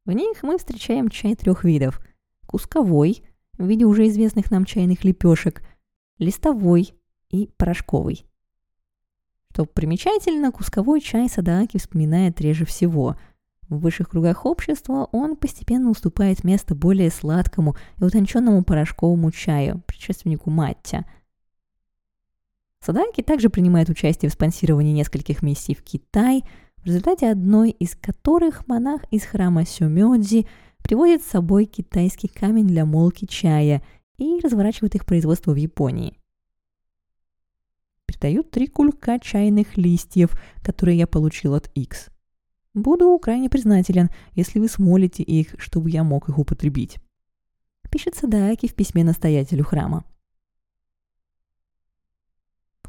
В 0.04 0.12
них 0.12 0.42
мы 0.42 0.58
встречаем 0.58 1.08
чай 1.08 1.34
трех 1.34 1.64
видов– 1.64 2.00
кусковой, 2.46 3.22
в 3.58 3.66
виде 3.66 3.84
уже 3.84 4.08
известных 4.08 4.50
нам 4.50 4.64
чайных 4.64 5.04
лепешек, 5.04 5.62
листовой 6.18 6.94
и 7.28 7.50
порошковый. 7.56 8.24
Что 9.52 9.64
примечательно, 9.64 10.52
кусковой 10.52 11.00
чай 11.00 11.28
Садааки 11.28 11.78
вспоминает 11.78 12.40
реже 12.40 12.64
всего. 12.64 13.16
В 13.68 13.80
высших 13.80 14.10
кругах 14.10 14.46
общества 14.46 15.08
он 15.10 15.36
постепенно 15.36 15.90
уступает 15.90 16.44
место 16.44 16.76
более 16.76 17.10
сладкому 17.10 17.76
и 17.98 18.04
утонченному 18.04 18.62
порошковому 18.62 19.32
чаю, 19.32 19.82
предшественнику 19.86 20.48
маття– 20.48 21.04
Садаки 22.80 23.22
также 23.22 23.50
принимает 23.50 23.88
участие 23.88 24.30
в 24.30 24.34
спонсировании 24.34 24.92
нескольких 24.92 25.42
миссий 25.42 25.74
в 25.74 25.82
Китай, 25.82 26.44
в 26.78 26.86
результате 26.86 27.30
одной 27.30 27.70
из 27.70 27.96
которых 27.96 28.66
монах 28.68 29.02
из 29.10 29.24
храма 29.24 29.66
Сюмёдзи 29.66 30.46
приводит 30.82 31.22
с 31.22 31.26
собой 31.28 31.66
китайский 31.66 32.28
камень 32.28 32.66
для 32.66 32.86
молки 32.86 33.26
чая 33.26 33.82
и 34.16 34.40
разворачивает 34.40 34.94
их 34.94 35.04
производство 35.04 35.52
в 35.52 35.56
Японии. 35.56 36.18
Передают 38.06 38.50
три 38.50 38.68
кулька 38.68 39.18
чайных 39.20 39.76
листьев, 39.76 40.40
которые 40.62 40.96
я 40.96 41.06
получил 41.06 41.54
от 41.54 41.70
X. 41.74 42.08
Буду 42.74 43.18
крайне 43.18 43.50
признателен, 43.50 44.10
если 44.34 44.60
вы 44.60 44.68
смолите 44.68 45.22
их, 45.22 45.54
чтобы 45.58 45.90
я 45.90 46.04
мог 46.04 46.28
их 46.28 46.38
употребить. 46.38 46.98
Пишет 47.90 48.14
Садааки 48.14 48.68
в 48.68 48.74
письме 48.74 49.04
настоятелю 49.04 49.64
храма. 49.64 50.04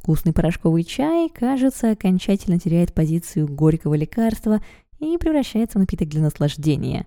Вкусный 0.10 0.34
порошковый 0.34 0.84
чай, 0.84 1.30
кажется, 1.30 1.92
окончательно 1.92 2.58
теряет 2.58 2.96
позицию 2.96 3.48
горького 3.48 3.94
лекарства 3.94 4.60
и 4.98 5.20
превращается 5.20 5.78
в 5.78 5.82
напиток 5.82 6.08
для 6.08 6.24
наслаждения. 6.24 7.06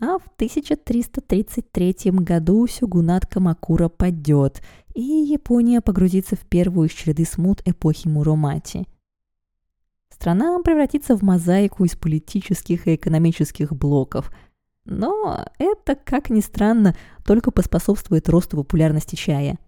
А 0.00 0.16
в 0.18 0.28
1333 0.36 2.12
году 2.12 2.66
сюгунат 2.66 3.26
Камакура 3.26 3.90
падет, 3.90 4.62
и 4.94 5.02
Япония 5.02 5.82
погрузится 5.82 6.36
в 6.36 6.46
первую 6.46 6.88
из 6.88 6.92
череды 6.94 7.26
смут 7.26 7.60
эпохи 7.66 8.08
Муромати. 8.08 8.86
Страна 10.08 10.58
превратится 10.60 11.18
в 11.18 11.22
мозаику 11.22 11.84
из 11.84 11.96
политических 11.96 12.88
и 12.88 12.94
экономических 12.94 13.74
блоков. 13.74 14.34
Но 14.86 15.44
это, 15.58 15.96
как 15.96 16.30
ни 16.30 16.40
странно, 16.40 16.96
только 17.26 17.50
поспособствует 17.50 18.26
росту 18.30 18.56
популярности 18.56 19.16
чая– 19.16 19.58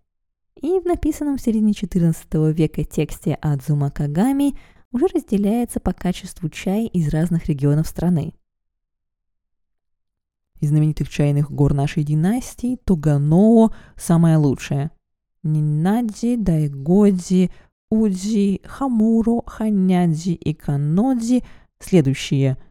и 0.60 0.80
в 0.80 0.84
написанном 0.84 1.36
в 1.36 1.40
середине 1.40 1.72
XIV 1.72 2.52
века 2.52 2.84
тексте 2.84 3.34
Адзума 3.40 3.90
Кагами 3.90 4.54
уже 4.92 5.06
разделяется 5.14 5.80
по 5.80 5.92
качеству 5.92 6.48
чай 6.48 6.86
из 6.86 7.08
разных 7.08 7.46
регионов 7.46 7.86
страны. 7.86 8.34
Из 10.60 10.70
знаменитых 10.70 11.08
чайных 11.08 11.50
гор 11.50 11.74
нашей 11.74 12.02
династии 12.02 12.78
Туганоо 12.84 13.72
самое 13.96 14.36
лучшее. 14.36 14.90
Нинадзи, 15.44 16.36
Дайгодзи, 16.36 17.50
Удзи, 17.90 18.62
Хамуро, 18.64 19.42
Ханядзи 19.46 20.32
и 20.32 20.54
Канодзи– 20.54 21.44
следующие– 21.78 22.56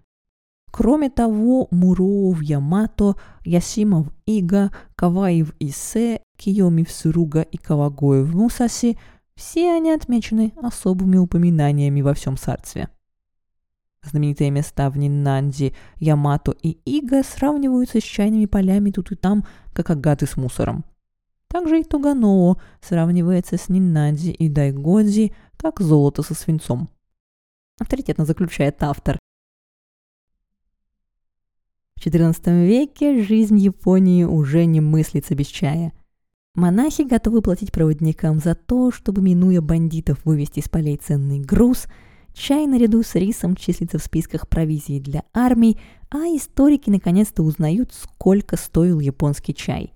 Кроме 0.77 1.09
того, 1.09 1.67
Муро 1.71 2.31
в 2.33 2.41
Ямато, 2.41 3.15
Ясима 3.43 4.03
в 4.03 4.11
Ига, 4.27 4.71
Каваи 4.95 5.41
в 5.41 5.55
Исе, 5.59 6.21
Киоми 6.37 6.83
в 6.83 6.91
Суруга 6.91 7.41
и 7.41 7.57
Кавагои 7.57 8.21
в 8.21 8.35
Мусаси– 8.35 8.95
все 9.35 9.71
они 9.71 9.89
отмечены 9.89 10.53
особыми 10.61 11.17
упоминаниями 11.17 12.01
во 12.01 12.13
всем 12.13 12.37
царстве. 12.37 12.89
Знаменитые 14.03 14.51
места 14.51 14.91
в 14.91 14.97
Нинанди, 14.99 15.73
Ямато 15.95 16.53
и 16.61 16.77
Ига 16.85 17.23
сравниваются 17.23 17.99
с 17.99 18.03
чайными 18.03 18.45
полями 18.45 18.91
тут 18.91 19.11
и 19.11 19.15
там, 19.15 19.47
как 19.73 19.89
агаты 19.89 20.27
с 20.27 20.37
мусором. 20.37 20.85
Также 21.47 21.79
и 21.79 21.83
Туганоо 21.83 22.61
сравнивается 22.81 23.57
с 23.57 23.67
Нинанди 23.67 24.29
и 24.29 24.47
Дайгодзи, 24.47 25.33
как 25.57 25.79
золото 25.79 26.21
со 26.21 26.35
свинцом. 26.35 26.87
Авторитетно 27.79 28.25
заключает 28.25 28.83
автор. 28.83 29.17
В 31.97 31.99
XIV 31.99 32.67
веке 32.67 33.23
жизнь 33.23 33.57
Японии 33.57 34.23
уже 34.23 34.65
не 34.65 34.81
мыслится 34.81 35.33
без 35.33 35.47
чая. 35.47 35.93
Монахи 36.53 37.01
готовы 37.01 37.41
платить 37.41 37.71
проводникам 37.71 38.39
за 38.39 38.53
то, 38.53 38.91
чтобы, 38.91 39.23
минуя 39.23 39.61
бандитов, 39.61 40.23
вывести 40.23 40.59
с 40.59 40.69
полей 40.69 40.97
ценный 40.97 41.39
груз. 41.39 41.87
Чай 42.33 42.67
наряду 42.67 43.01
с 43.01 43.15
рисом 43.15 43.55
числится 43.55 43.97
в 43.97 44.03
списках 44.03 44.47
провизии 44.47 44.99
для 44.99 45.23
армий, 45.33 45.79
а 46.11 46.17
историки 46.27 46.91
наконец-то 46.91 47.41
узнают, 47.41 47.91
сколько 47.93 48.57
стоил 48.57 48.99
японский 48.99 49.55
чай. 49.55 49.91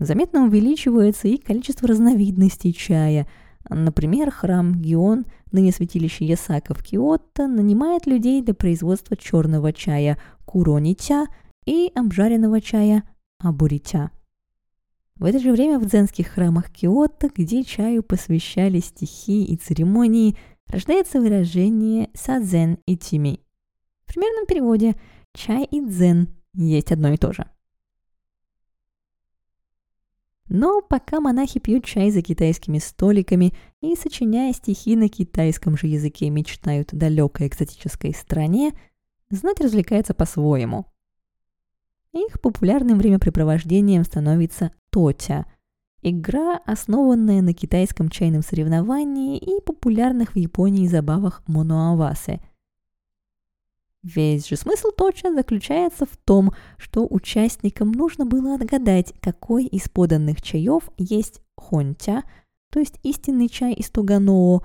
Заметно 0.00 0.46
увеличивается 0.46 1.28
и 1.28 1.36
количество 1.36 1.86
разновидностей 1.86 2.72
чая– 2.72 3.28
Например, 3.68 4.30
храм 4.30 4.80
Гион, 4.80 5.26
ныне 5.50 5.72
святилище 5.72 6.24
Ясака 6.24 6.74
в 6.74 6.82
Киото, 6.82 7.46
нанимает 7.48 8.06
людей 8.06 8.42
для 8.42 8.54
производства 8.54 9.16
черного 9.16 9.72
чая 9.72 10.18
куронича 10.44 11.26
и 11.64 11.90
обжаренного 11.94 12.60
чая 12.60 13.02
абурича. 13.38 14.10
В 15.16 15.24
это 15.24 15.38
же 15.38 15.50
время 15.50 15.78
в 15.78 15.86
дзенских 15.86 16.28
храмах 16.28 16.70
Киото, 16.70 17.30
где 17.34 17.64
чаю 17.64 18.02
посвящали 18.02 18.80
стихи 18.80 19.44
и 19.44 19.56
церемонии, 19.56 20.36
рождается 20.68 21.20
выражение 21.20 22.10
«садзен 22.14 22.78
и 22.86 22.96
тими». 22.96 23.40
В 24.04 24.08
примерном 24.08 24.46
переводе 24.46 24.94
«чай 25.34 25.64
и 25.64 25.80
дзен» 25.80 26.28
есть 26.54 26.92
одно 26.92 27.12
и 27.12 27.16
то 27.16 27.32
же. 27.32 27.46
Но 30.58 30.80
пока 30.80 31.20
монахи 31.20 31.60
пьют 31.60 31.84
чай 31.84 32.10
за 32.10 32.22
китайскими 32.22 32.78
столиками 32.78 33.52
и, 33.82 33.94
сочиняя 33.94 34.54
стихи 34.54 34.96
на 34.96 35.10
китайском 35.10 35.76
же 35.76 35.86
языке, 35.86 36.30
мечтают 36.30 36.94
о 36.94 36.96
далекой 36.96 37.48
экзотической 37.48 38.14
стране, 38.14 38.72
знать 39.28 39.60
развлекается 39.60 40.14
по-своему. 40.14 40.86
Их 42.14 42.40
популярным 42.40 42.96
времяпрепровождением 42.96 44.02
становится 44.04 44.72
тотя– 44.88 45.44
игра, 46.02 46.58
основанная 46.64 47.42
на 47.42 47.52
китайском 47.52 48.08
чайном 48.08 48.40
соревновании 48.40 49.36
и 49.36 49.60
популярных 49.60 50.32
в 50.32 50.38
Японии 50.38 50.86
забавах 50.86 51.42
монуавасе. 51.46 52.40
Весь 54.14 54.46
же 54.46 54.54
смысл 54.54 54.90
точно 54.96 55.34
заключается 55.34 56.06
в 56.06 56.16
том, 56.16 56.52
что 56.78 57.08
участникам 57.10 57.90
нужно 57.90 58.24
было 58.24 58.54
отгадать, 58.54 59.12
какой 59.20 59.64
из 59.64 59.88
поданных 59.88 60.40
чаев 60.42 60.90
есть 60.96 61.42
хонтя, 61.56 62.22
то 62.70 62.78
есть 62.78 63.00
истинный 63.02 63.48
чай 63.48 63.72
из 63.72 63.90
Туганоо, 63.90 64.62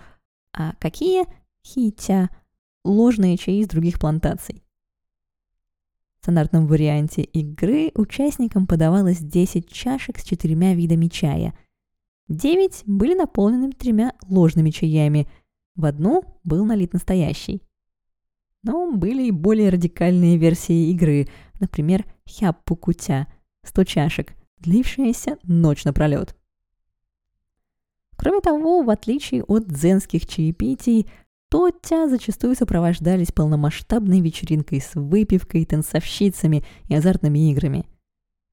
а 0.53 0.74
какие 0.79 1.25
хитя, 1.65 2.29
ложные 2.83 3.36
чаи 3.36 3.62
из 3.62 3.67
других 3.67 4.00
плантаций. 4.00 4.63
В 6.19 6.24
стандартном 6.24 6.67
варианте 6.67 7.24
игры 7.24 7.91
участникам 7.95 8.67
подавалось 8.67 9.17
10 9.17 9.67
чашек 9.74 10.19
с 10.19 10.24
четырьмя 10.24 10.75
видами 10.75 11.07
чая. 11.07 11.57
9 12.27 12.83
были 12.86 13.15
наполнены 13.15 13.71
тремя 13.71 14.13
ложными 14.29 14.69
чаями, 14.69 15.27
в 15.74 15.86
одну 15.86 16.25
был 16.43 16.63
налит 16.63 16.93
настоящий. 16.93 17.63
Но 18.63 18.91
были 18.91 19.23
и 19.23 19.31
более 19.31 19.69
радикальные 19.69 20.37
версии 20.37 20.91
игры, 20.91 21.27
например, 21.59 22.05
Хяппу 22.27 22.75
Кутя, 22.75 23.27
100 23.63 23.83
чашек, 23.85 24.33
длившаяся 24.59 25.37
ночь 25.43 25.83
напролет. 25.83 26.35
Кроме 28.15 28.39
того, 28.41 28.83
в 28.83 28.89
отличие 28.91 29.43
от 29.43 29.67
дзенских 29.67 30.27
чаепитий, 30.27 31.07
Тотя 31.49 32.07
зачастую 32.07 32.55
сопровождались 32.55 33.33
полномасштабной 33.33 34.21
вечеринкой 34.21 34.79
с 34.79 34.95
выпивкой, 34.95 35.65
танцовщицами 35.65 36.63
и 36.87 36.95
азартными 36.95 37.51
играми. 37.51 37.85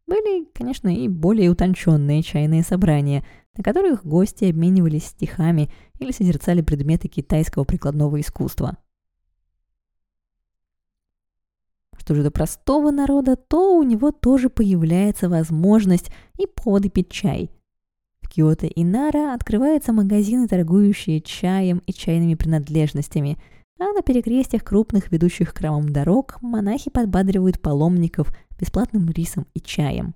Были, 0.08 0.46
конечно, 0.52 0.88
и 0.88 1.06
более 1.06 1.50
утонченные 1.50 2.24
чайные 2.24 2.64
собрания, 2.64 3.24
на 3.56 3.62
которых 3.62 4.04
гости 4.04 4.46
обменивались 4.46 5.04
стихами 5.04 5.70
или 6.00 6.10
созерцали 6.10 6.60
предметы 6.60 7.06
китайского 7.06 7.62
прикладного 7.62 8.20
искусства. 8.20 8.78
Что 12.08 12.14
же 12.14 12.22
до 12.22 12.30
простого 12.30 12.90
народа, 12.90 13.36
то 13.36 13.76
у 13.76 13.82
него 13.82 14.12
тоже 14.12 14.48
появляется 14.48 15.28
возможность 15.28 16.10
и 16.38 16.46
поводы 16.46 16.88
пить 16.88 17.10
чай– 17.10 17.50
Киото 18.30 18.66
и 18.66 18.82
Нара 18.82 19.34
открываются 19.34 19.92
магазины, 19.92 20.48
торгующие 20.48 21.20
чаем 21.20 21.82
и 21.86 21.92
чайными 21.92 22.34
принадлежностями, 22.34 23.36
а 23.78 23.92
на 23.92 24.00
перекрестьях 24.00 24.64
крупных 24.64 25.12
ведущих 25.12 25.52
к 25.52 25.58
храмам 25.58 25.90
дорог 25.90 26.40
монахи 26.40 26.90
подбадривают 26.90 27.60
паломников 27.60 28.34
бесплатным 28.58 29.10
рисом 29.10 29.46
и 29.52 29.60
чаем. 29.60 30.14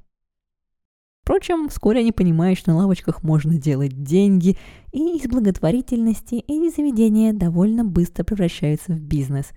Впрочем, 1.20 1.68
вскоре 1.68 2.00
они 2.00 2.12
понимают, 2.12 2.58
что 2.58 2.70
на 2.70 2.78
лавочках 2.78 3.22
можно 3.22 3.58
делать 3.58 4.02
деньги, 4.02 4.56
и 4.92 5.18
из 5.18 5.28
благотворительности 5.28 6.37
эти 6.37 6.75
заведения 6.75 7.34
довольно 7.34 7.84
быстро 7.84 8.25
превращаются 8.25 8.92
в 8.92 9.00
бизнес, 9.00 9.50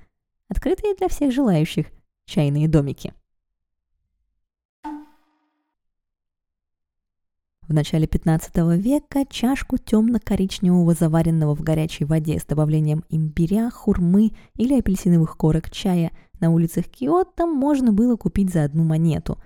открытые 0.49 0.95
для 0.95 1.07
всех 1.07 1.31
желающих 1.31 1.87
чайные 2.25 2.67
домики. 2.67 3.13
В 7.67 7.73
начале 7.73 8.05
15 8.05 8.55
века 8.77 9.25
чашку 9.27 9.77
темно-коричневого 9.77 10.93
заваренного 10.93 11.55
в 11.55 11.61
горячей 11.61 12.05
воде 12.05 12.39
с 12.39 12.45
добавлением 12.45 13.03
имбиря, 13.09 13.71
хурмы 13.71 14.33
или 14.55 14.77
апельсиновых 14.77 15.35
корок 15.35 15.71
чая 15.71 16.11
на 16.39 16.51
улицах 16.51 16.85
Киото 16.85 17.47
можно 17.47 17.91
было 17.91 18.17
купить 18.17 18.51
за 18.51 18.65
одну 18.65 18.83
монету. 18.83 19.39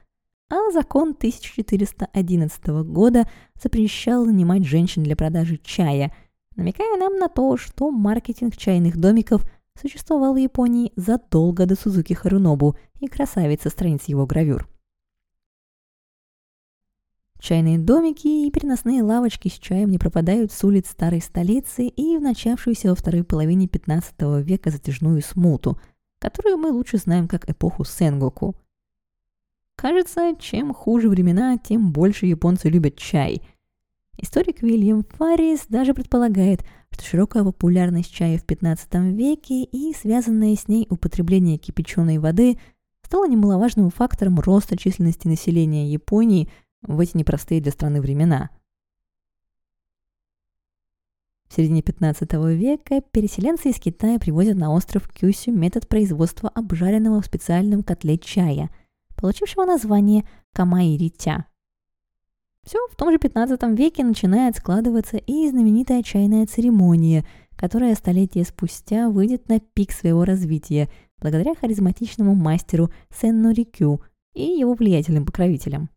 А 0.52 0.72
закон 0.72 1.12
1411 1.12 2.68
года 2.84 3.30
запрещал 3.62 4.26
нанимать 4.26 4.66
женщин 4.66 5.04
для 5.04 5.16
продажи 5.16 5.58
чая, 5.64 6.14
намекая 6.58 6.98
нам 6.98 7.18
на 7.18 7.30
то, 7.30 7.56
что 7.56 7.90
маркетинг 7.90 8.58
чайных 8.58 8.98
домиков 8.98 9.50
существовал 9.80 10.34
в 10.34 10.38
Японии 10.38 10.92
задолго 10.96 11.66
до 11.66 11.76
Сузуки 11.76 12.14
Харунобу 12.14 12.76
и 13.00 13.08
красавицы 13.08 13.70
страниц 13.70 14.06
его 14.06 14.26
гравюр. 14.26 14.68
Чайные 17.40 17.80
домики 17.80 18.28
и 18.28 18.52
переносные 18.52 19.02
лавочки 19.02 19.48
с 19.48 19.54
чаем 19.54 19.90
не 19.90 19.98
пропадают 19.98 20.52
с 20.52 20.62
улиц 20.66 20.90
старой 20.90 21.22
столицы 21.22 21.88
и 21.88 22.18
в 22.18 22.22
начавшуюся 22.22 22.90
во 22.90 22.96
второй 22.96 23.24
половине 23.24 23.68
15 23.68 24.14
века 24.44 24.72
затяжную 24.72 25.22
смуту, 25.22 25.80
которую 26.20 26.58
мы 26.58 26.72
лучше 26.72 26.98
знаем 26.98 27.30
как 27.30 27.50
эпоху 27.50 27.86
Сенгоку. 27.86 28.56
Кажется, 29.78 30.36
чем 30.38 30.74
хуже 30.74 31.08
времена, 31.08 31.58
тем 31.58 31.94
больше 31.94 32.26
японцы 32.26 32.68
любят 32.68 32.98
чай. 32.98 33.42
Историк 34.18 34.62
Вильям 34.62 35.06
Фаррис 35.12 35.66
даже 35.70 35.94
предполагает, 35.94 36.66
что 36.92 37.04
широкая 37.04 37.44
популярность 37.44 38.12
чая 38.12 38.38
в 38.38 38.44
15 38.44 38.94
веке 39.16 39.64
и 39.64 39.94
связанное 39.94 40.56
с 40.56 40.68
ней 40.68 40.88
употребление 40.90 41.58
кипяченой 41.58 42.18
воды 42.18 42.60
стало 43.04 43.28
немаловажным 43.28 43.90
фактором 43.90 44.40
роста 44.40 44.78
численности 44.78 45.28
населения 45.28 45.92
Японии– 45.92 46.50
в 46.82 47.00
эти 47.00 47.18
непростые 47.18 47.62
для 47.62 47.72
страны 47.72 48.02
времена. 48.02 48.50
В 51.50 51.56
середине 51.56 51.82
15 51.82 52.32
века 52.56 53.02
переселенцы 53.12 53.70
из 53.70 53.80
Китая 53.80 54.20
привозят 54.20 54.56
на 54.56 54.72
остров 54.72 55.10
Кюсю 55.10 55.52
метод 55.52 55.88
производства 55.88 56.50
обжаренного 56.50 57.22
в 57.22 57.26
специальном 57.26 57.82
котле 57.82 58.20
чая, 58.20 58.70
получившего 59.16 59.66
название 59.66 60.26
камаиритя. 60.54 61.46
Все 62.66 62.78
в 62.92 62.96
том 62.96 63.12
же 63.12 63.18
15 63.18 63.62
веке 63.78 64.04
начинает 64.04 64.58
складываться 64.58 65.18
и 65.18 65.50
знаменитая 65.50 66.04
чайная 66.04 66.46
церемония, 66.46 67.26
которая 67.56 67.96
столетия 67.96 68.44
спустя 68.44 69.10
выйдет 69.10 69.50
на 69.50 69.60
пик 69.60 69.92
своего 69.92 70.26
развития 70.26 70.90
благодаря 71.20 71.56
харизматичному 71.56 72.36
мастеру 72.36 72.92
Сенну 73.14 73.52
Рикю 73.52 74.02
и 74.34 74.44
его 74.44 74.74
влиятельным 74.74 75.26
покровителям. 75.26 75.90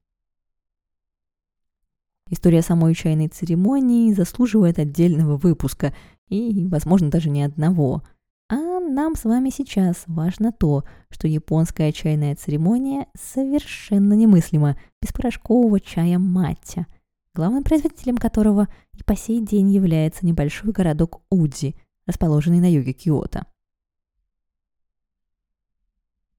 История 2.30 2.62
самой 2.62 2.94
чайной 2.94 3.28
церемонии 3.28 4.12
заслуживает 4.12 4.78
отдельного 4.78 5.36
выпуска, 5.36 5.92
и, 6.28 6.66
возможно, 6.66 7.10
даже 7.10 7.28
не 7.28 7.42
одного. 7.42 8.02
А 8.48 8.80
нам 8.80 9.16
с 9.16 9.24
вами 9.24 9.50
сейчас 9.50 10.04
важно 10.06 10.50
то, 10.50 10.84
что 11.10 11.28
японская 11.28 11.92
чайная 11.92 12.34
церемония 12.34 13.06
совершенно 13.14 14.14
немыслима 14.14 14.78
без 15.02 15.12
порошкового 15.12 15.80
чая 15.80 16.18
маття, 16.18 16.86
главным 17.34 17.64
производителем 17.64 18.16
которого 18.16 18.68
и 18.94 19.02
по 19.02 19.14
сей 19.14 19.42
день 19.42 19.70
является 19.70 20.24
небольшой 20.24 20.72
городок 20.72 21.20
Удзи, 21.28 21.74
расположенный 22.06 22.60
на 22.60 22.72
юге 22.72 22.94
Киото. 22.94 23.44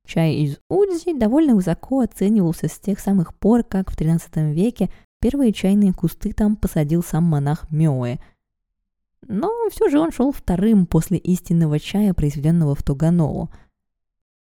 Чай 0.05 0.33
из 0.37 0.57
Удзи 0.67 1.17
довольно 1.17 1.53
высоко 1.53 1.99
оценивался 1.99 2.67
с 2.67 2.79
тех 2.79 2.99
самых 2.99 3.35
пор, 3.35 3.63
как 3.63 3.91
в 3.91 3.97
XIII 3.97 4.51
веке 4.51 4.89
Первые 5.23 5.53
чайные 5.53 5.93
кусты 5.93 6.33
там 6.33 6.57
посадил 6.57 7.01
сам 7.01 7.23
монах 7.23 7.71
Мёэ. 7.71 8.17
Но 9.21 9.49
все 9.71 9.87
же 9.87 9.97
он 9.97 10.11
шел 10.11 10.33
вторым 10.33 10.85
после 10.85 11.17
истинного 11.17 11.79
чая, 11.79 12.13
произведенного 12.13 12.75
в 12.75 12.83
Тоганоу. 12.83 13.49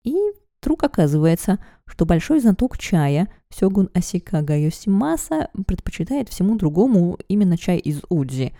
И 0.05 0.15
вдруг 0.61 0.83
оказывается, 0.83 1.59
что 1.85 2.05
большой 2.05 2.39
знаток 2.39 2.77
чая, 2.77 3.27
Сёгун 3.49 3.89
Асикага 3.93 4.57
Йосимаса, 4.57 5.49
предпочитает 5.65 6.29
всему 6.29 6.57
другому 6.57 7.17
именно 7.27 7.57
чай 7.57 7.77
из 7.77 8.01
Удзи. 8.09 8.53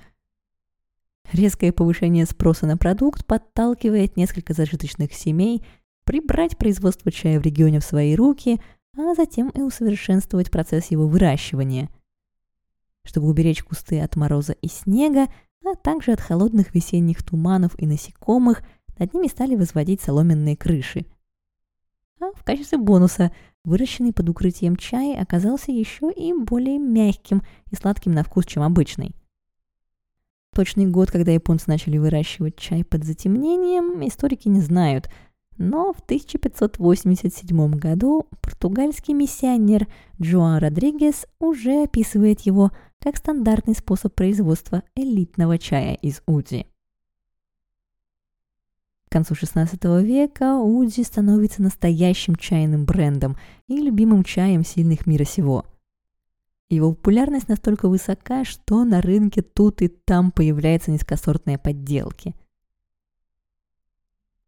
Резкое 1.31 1.71
повышение 1.71 2.25
спроса 2.25 2.65
на 2.65 2.77
продукт 2.77 3.25
подталкивает 3.25 4.17
несколько 4.17 4.53
зажиточных 4.53 5.13
семей 5.13 5.63
прибрать 6.05 6.57
производство 6.57 7.12
чая 7.12 7.39
в 7.39 7.43
регионе 7.43 7.79
в 7.79 7.85
свои 7.85 8.15
руки, 8.15 8.59
а 8.97 9.13
затем 9.13 9.49
и 9.49 9.62
усовершенствовать 9.62 10.49
процесс 10.49 10.88
его 10.88 11.07
выращивания– 11.07 11.89
чтобы 13.09 13.27
уберечь 13.27 13.63
кусты 13.63 13.99
от 14.01 14.15
мороза 14.15 14.53
и 14.53 14.67
снега, 14.67 15.27
а 15.65 15.75
также 15.75 16.12
от 16.12 16.21
холодных 16.21 16.73
весенних 16.75 17.23
туманов 17.23 17.71
и 17.79 17.85
насекомых, 17.85 18.62
над 18.97 19.13
ними 19.13 19.27
стали 19.27 19.55
возводить 19.55 20.01
соломенные 20.01 20.55
крыши. 20.55 21.05
А 22.19 22.32
в 22.36 22.43
качестве 22.43 22.77
бонуса 22.77 23.32
выращенный 23.63 24.13
под 24.13 24.29
укрытием 24.29 24.75
чай 24.75 25.15
оказался 25.15 25.71
еще 25.71 26.12
и 26.12 26.34
более 26.34 26.77
мягким 26.77 27.43
и 27.71 27.75
сладким 27.75 28.12
на 28.12 28.23
вкус, 28.23 28.45
чем 28.45 28.63
обычный. 28.63 29.15
Точный 30.53 30.88
год, 30.88 31.12
когда 31.12 31.32
японцы 31.32 31.65
начали 31.67 31.97
выращивать 31.97 32.58
чай 32.58 32.84
под 32.84 33.03
затемнением, 33.03 34.05
историки 34.05 34.47
не 34.47 34.62
знают– 34.62 35.10
но 35.60 35.91
в 35.91 35.99
1587 35.99 37.71
году 37.73 38.27
португальский 38.41 39.13
миссионер 39.13 39.88
Джоан 40.19 40.58
Родригес 40.58 41.25
уже 41.38 41.84
описывает 41.84 42.39
его 42.41 42.71
как 42.99 43.17
стандартный 43.17 43.75
способ 43.75 44.15
производства 44.15 44.84
элитного 44.95 45.60
чая 45.60 45.95
из 45.95 46.21
уди. 46.25 46.65
К 49.10 49.12
концу 49.12 49.34
XVI 49.34 50.04
века 50.04 50.58
Уди 50.58 51.04
становится 51.04 51.62
настоящим 51.62 52.36
чайным 52.36 52.86
брендом 52.86 53.38
и 53.67 53.78
любимым 53.78 54.24
чаем 54.24 54.63
сильных 54.63 55.08
мира 55.08 55.26
сего. 55.26 55.65
Его 56.69 56.93
популярность 56.93 57.50
настолько 57.50 57.89
высока, 57.89 58.45
что 58.45 58.84
на 58.84 59.02
рынке 59.02 59.41
тут 59.41 59.82
и 59.82 59.88
там 59.88 60.32
появляются 60.32 60.91
низкосортные 60.91 61.58
подделки– 61.58 62.36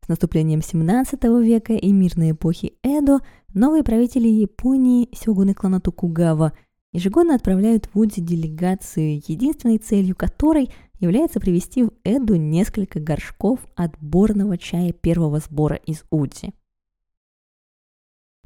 С 0.03 0.07
наступлением 0.07 0.63
17 0.63 1.23
века 1.43 1.73
и 1.73 1.91
мирной 1.91 2.31
эпохи 2.31 2.73
Эдо 2.81 3.19
новые 3.53 3.83
правители 3.83 4.27
Японии, 4.27 5.09
сёгуны 5.13 5.53
клана 5.53 5.79
Токугава, 5.79 6.53
ежегодно 6.91 7.35
отправляют 7.35 7.87
в 7.93 7.99
Удзи 7.99 8.19
делегацию, 8.19 9.21
единственной 9.27 9.77
целью 9.77 10.15
которой 10.15 10.73
является 11.01 11.39
привезти 11.39 11.83
в 11.83 11.91
Эду 12.03 12.35
несколько 12.35 12.99
горшков 12.99 13.59
отборного 13.75 14.57
чая 14.57 14.93
первого 14.93 15.39
сбора 15.39 15.75
из 15.75 16.05
Удзи. 16.11 16.53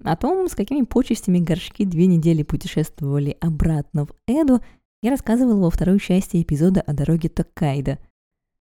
О 0.03 0.15
том, 0.15 0.47
с 0.47 0.55
какими 0.55 0.83
почестями 0.83 1.39
горшки 1.39 1.85
две 1.85 2.07
недели 2.07 2.43
путешествовали 2.43 3.37
обратно 3.39 4.05
в 4.05 4.15
Эду, 4.27 4.61
я 5.01 5.11
рассказывала 5.11 5.63
во 5.63 5.69
второй 5.69 5.99
части 5.99 6.41
эпизода 6.41 6.81
о 6.81 6.93
дороге 6.93 7.29
Токкайдо. 7.29 7.99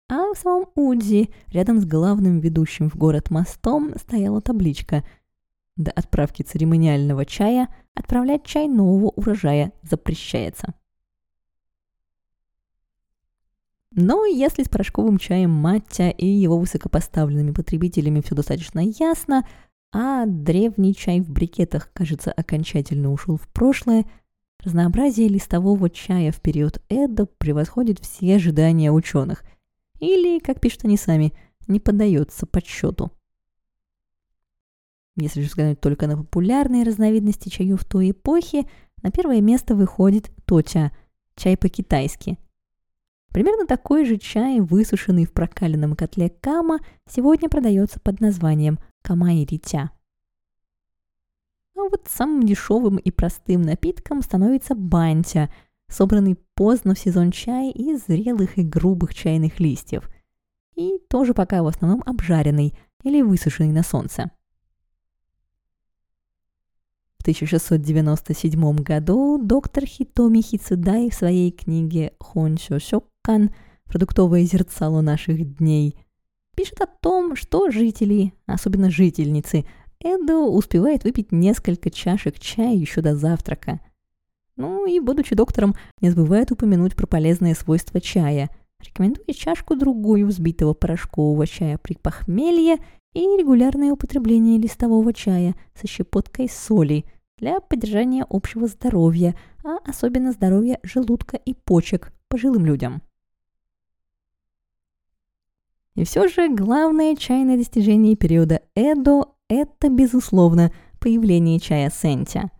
А 0.10 0.34
в 0.34 0.38
самом 0.38 0.68
Удзи, 0.76 1.30
рядом 1.48 1.80
с 1.80 1.86
главным 1.86 2.40
ведущим 2.40 2.90
в 2.90 2.96
город 2.96 3.30
мостом, 3.30 3.94
стояла 3.98 4.42
табличка 4.42 5.04
«До 5.78 5.92
отправки 5.92 6.42
церемониального 6.42 7.26
чая 7.26 7.70
отправлять 7.96 8.46
чай 8.46 8.68
нового 8.68 9.10
урожая 9.16 9.74
запрещается». 9.82 10.74
Но 13.96 14.26
если 14.26 14.64
с 14.64 14.68
порошковым 14.68 15.18
чаем 15.18 15.52
Маття 15.52 16.10
и 16.10 16.26
его 16.26 16.60
высокопоставленными 16.60 17.52
потребителями 17.52 18.20
все 18.20 18.36
достаточно 18.36 18.82
ясно, 18.82 19.48
а 19.94 20.26
древний 20.26 20.94
чай 20.94 21.22
в 21.22 21.32
брикетах, 21.32 21.90
кажется, 21.94 22.34
окончательно 22.34 23.10
ушел 23.14 23.38
в 23.38 23.48
прошлое, 23.48 24.06
разнообразие 24.62 25.30
листового 25.30 25.90
чая 25.90 26.34
в 26.34 26.42
период 26.42 26.84
Эдо 26.90 27.26
превосходит 27.26 28.00
все 28.00 28.36
ожидания 28.36 28.92
ученых. 28.92 29.46
Или, 30.02 30.40
как 30.40 30.60
пишут 30.60 30.84
они 30.84 30.98
сами, 30.98 31.34
не 31.68 31.80
поддается 31.80 32.46
подсчету. 32.46 33.14
Если 35.16 35.42
же 35.42 35.48
взглянуть 35.48 35.80
только 35.80 36.08
на 36.08 36.18
популярные 36.18 36.84
разновидности 36.84 37.48
чаев 37.48 37.86
той 37.86 38.12
эпохи, 38.12 38.68
на 39.02 39.10
первое 39.10 39.40
место 39.40 39.74
выходит 39.74 40.32
точа– 40.44 40.92
чай 41.38 41.56
по-китайски– 41.56 42.38
Примерно 43.36 43.68
такой 43.68 44.06
же 44.06 44.16
чай, 44.16 44.62
высушенный 44.62 45.26
в 45.26 45.34
прокаленном 45.34 45.98
котле 45.98 46.30
кама, 46.30 46.80
сегодня 47.06 47.50
продается 47.50 48.00
под 48.00 48.22
названием 48.22 48.80
камайритя. 49.02 49.92
А 51.76 51.82
вот 51.82 52.08
самым 52.08 52.44
дешевым 52.44 52.96
и 52.96 53.12
простым 53.12 53.62
напитком 53.62 54.22
становится 54.22 54.74
бантя, 54.74 55.50
собранный 55.90 56.38
поздно 56.54 56.96
в 56.96 57.00
сезон 57.00 57.32
чая 57.32 57.74
из 57.74 58.06
зрелых 58.06 58.58
и 58.58 58.64
грубых 58.64 59.14
чайных 59.14 59.60
листьев. 59.60 60.10
И 60.76 60.98
тоже 61.10 61.34
пока 61.34 61.62
в 61.62 61.68
основном 61.68 62.04
обжаренный 62.06 62.74
или 63.04 63.22
высушенный 63.22 63.74
на 63.74 63.84
солнце. 63.84 64.32
В 67.26 67.28
1697 67.28 68.76
году 68.84 69.40
доктор 69.42 69.84
Хитоми 69.88 70.42
Хицудай 70.42 71.10
в 71.10 71.16
своей 71.16 71.50
книге 71.50 72.14
«Хончо 72.20 72.78
Шок 72.78 73.08
Кан 73.24 73.50
«Продуктовое 73.86 74.44
зерцало 74.44 75.02
наших 75.02 75.58
дней» 75.58 75.96
пишет 76.56 76.82
о 76.82 76.86
том, 76.86 77.36
что 77.36 77.72
жители, 77.72 78.36
особенно 78.46 78.92
жительницы, 78.92 79.66
Эдо 80.00 80.38
успевает 80.42 81.04
выпить 81.04 81.32
несколько 81.32 81.90
чашек 81.90 82.40
чая 82.40 82.76
еще 82.76 83.02
до 83.02 83.16
завтрака. 83.16 83.80
Ну 84.56 84.86
и, 84.86 85.00
будучи 85.00 85.34
доктором, 85.34 85.74
не 86.02 86.12
забывает 86.12 86.52
упомянуть 86.52 86.96
про 86.96 87.08
полезные 87.08 87.56
свойства 87.56 88.00
чая, 88.00 88.52
рекомендуя 88.80 89.34
чашку-другую 89.34 90.28
взбитого 90.28 90.76
порошкового 90.76 91.48
чая 91.48 91.80
при 91.80 91.96
похмелье 91.96 92.78
и 93.16 93.22
регулярное 93.22 93.94
употребление 93.94 94.60
листового 94.60 95.12
чая 95.12 95.56
со 95.74 95.88
щепоткой 95.88 96.50
соли 96.50 97.04
для 97.38 97.60
поддержания 97.60 98.26
общего 98.30 98.68
здоровья, 98.68 99.36
а 99.64 99.78
особенно 99.86 100.32
здоровья 100.32 100.80
желудка 100.84 101.38
и 101.38 101.54
почек 101.54 102.14
пожилым 102.28 102.66
людям. 102.66 103.02
И 105.96 106.04
все 106.04 106.28
же 106.28 106.54
главное 106.54 107.16
чайное 107.16 107.58
достижение 107.58 108.16
периода 108.16 108.62
Эдо– 108.76 109.30
это, 109.50 109.90
безусловно, 109.90 110.74
появление 111.00 111.60
чая 111.60 111.90
сентя. 111.90 112.52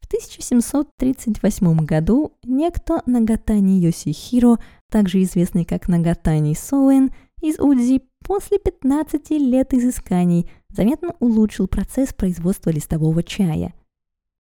В 0.00 0.06
1738 0.06 1.76
году 1.86 2.32
некто 2.44 3.02
Нагатани 3.06 3.80
Йосихиро, 3.80 4.58
также 4.90 5.22
известный 5.22 5.64
как 5.64 5.88
Нагатани 5.88 6.54
Соуэн, 6.54 7.10
из 7.40 7.58
Удзи 7.58 8.02
после 8.24 8.58
15 8.58 9.30
лет 9.30 9.72
изысканий 9.72 10.50
заметно 10.74 11.14
улучшил 11.20 11.68
процесс 11.68 12.12
производства 12.12 12.70
листового 12.70 13.22
чая– 13.22 13.74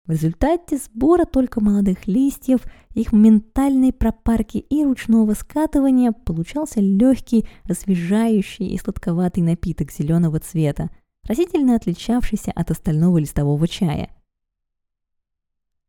в 0.06 0.12
результате 0.12 0.76
сбора 0.76 1.24
только 1.24 1.60
молодых 1.60 2.06
листьев, 2.06 2.60
их 2.94 3.12
моментальной 3.12 3.92
пропарки 3.92 4.58
и 4.58 4.84
ручного 4.84 5.34
скатывания 5.34 6.12
получался 6.12 6.80
легкий, 6.80 7.46
освежающий 7.64 8.68
и 8.68 8.78
сладковатый 8.78 9.42
напиток 9.42 9.90
зеленого 9.90 10.38
цвета, 10.38 10.90
растительно 11.24 11.74
отличавшийся 11.74 12.52
от 12.52 12.70
остального 12.70 13.18
листового 13.18 13.66
чая. 13.66 14.10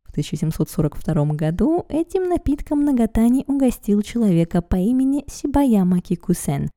В 0.03 0.09
1742 0.09 1.25
году 1.35 1.85
этим 1.87 2.27
напитком 2.27 2.83
Нагатани 2.83 3.43
угостил 3.45 4.01
человека 4.01 4.63
по 4.63 4.77
имени 4.77 5.25
Сибаяма 5.27 6.01
Кикусен, 6.01 6.71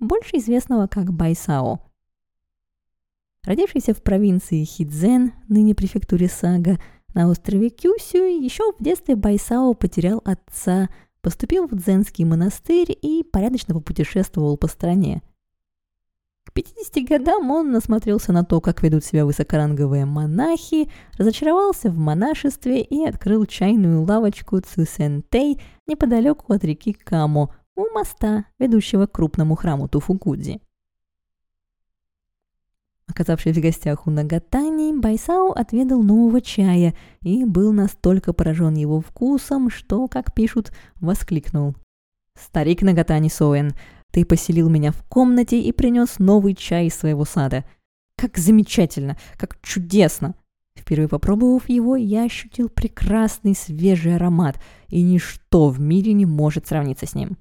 больше 0.00 0.38
известного 0.38 0.86
как 0.86 1.12
Байсао– 1.12 1.80
Родившийся 3.46 3.94
в 3.94 4.02
провинции 4.02 4.64
Хидзен, 4.64 5.32
ныне 5.48 5.76
префектуре 5.76 6.28
Сага, 6.28 6.78
на 7.14 7.30
острове 7.30 7.70
Кюсю, 7.70 8.18
еще 8.18 8.72
в 8.72 8.82
детстве 8.82 9.14
Байсао 9.14 9.72
потерял 9.74 10.20
отца, 10.24 10.88
поступил 11.22 11.68
в 11.68 11.76
дзенский 11.76 12.24
монастырь 12.24 12.96
и 13.00 13.22
порядочно 13.22 13.74
попутешествовал 13.74 14.56
по 14.56 14.66
стране. 14.66 15.22
К 16.44 16.52
50 16.52 17.04
годам 17.08 17.50
он 17.52 17.70
насмотрелся 17.70 18.32
на 18.32 18.44
то, 18.44 18.60
как 18.60 18.82
ведут 18.82 19.04
себя 19.04 19.24
высокоранговые 19.24 20.06
монахи, 20.06 20.90
разочаровался 21.16 21.88
в 21.88 21.96
монашестве 21.96 22.80
и 22.80 23.04
открыл 23.04 23.46
чайную 23.46 24.02
лавочку 24.02 24.60
Цусентей 24.60 25.62
неподалеку 25.86 26.52
от 26.52 26.64
реки 26.64 26.92
Камо, 26.92 27.54
у 27.76 27.84
моста, 27.92 28.46
ведущего 28.58 29.06
к 29.06 29.12
крупному 29.12 29.54
храму 29.54 29.88
Туфукудзи. 29.88 30.60
Оказавшись 33.16 33.56
в 33.56 33.60
гостях 33.62 34.06
у 34.06 34.10
Нагатани, 34.10 34.92
Байсао 34.92 35.50
отведал 35.52 36.02
нового 36.02 36.42
чая 36.42 36.94
и 37.22 37.46
был 37.46 37.72
настолько 37.72 38.34
поражен 38.34 38.74
его 38.74 39.00
вкусом, 39.00 39.70
что, 39.70 40.06
как 40.06 40.34
пишут, 40.34 40.70
воскликнул. 40.96 41.74
«Старик 42.38 42.82
Нагатани 42.82 43.30
Соэн, 43.30 43.72
ты 44.12 44.26
поселил 44.26 44.68
меня 44.68 44.92
в 44.92 45.02
комнате 45.04 45.58
и 45.58 45.72
принес 45.72 46.18
новый 46.18 46.54
чай 46.54 46.88
из 46.88 46.94
своего 46.94 47.24
сада. 47.24 47.64
Как 48.18 48.36
замечательно, 48.36 49.16
как 49.38 49.62
чудесно!» 49.62 50.34
Впервые 50.78 51.08
попробовав 51.08 51.70
его, 51.70 51.96
я 51.96 52.24
ощутил 52.24 52.68
прекрасный 52.68 53.54
свежий 53.54 54.14
аромат, 54.14 54.60
и 54.88 55.00
ничто 55.00 55.70
в 55.70 55.80
мире 55.80 56.12
не 56.12 56.26
может 56.26 56.66
сравниться 56.66 57.06
с 57.06 57.14
ним. 57.14 57.38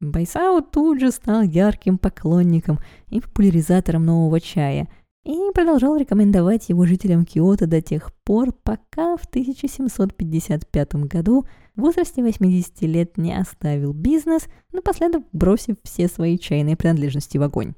Байсао 0.00 0.62
тут 0.62 0.98
же 0.98 1.10
стал 1.10 1.42
ярким 1.42 1.98
поклонником 1.98 2.78
и 3.08 3.20
популяризатором 3.20 4.04
нового 4.06 4.40
чая 4.40 4.88
и 5.24 5.36
продолжал 5.54 5.96
рекомендовать 5.96 6.70
его 6.70 6.86
жителям 6.86 7.26
Киото 7.26 7.66
до 7.66 7.82
тех 7.82 8.14
пор, 8.24 8.52
пока 8.52 9.16
в 9.18 9.26
1755 9.26 10.94
году 10.94 11.44
в 11.74 11.82
возрасте 11.82 12.22
80 12.22 12.80
лет 12.82 13.18
не 13.18 13.38
оставил 13.38 13.92
бизнес, 13.92 14.46
напоследок 14.72 15.24
бросив 15.32 15.76
все 15.82 16.08
свои 16.08 16.38
чайные 16.38 16.76
принадлежности 16.76 17.36
в 17.36 17.42
огонь. 17.42 17.74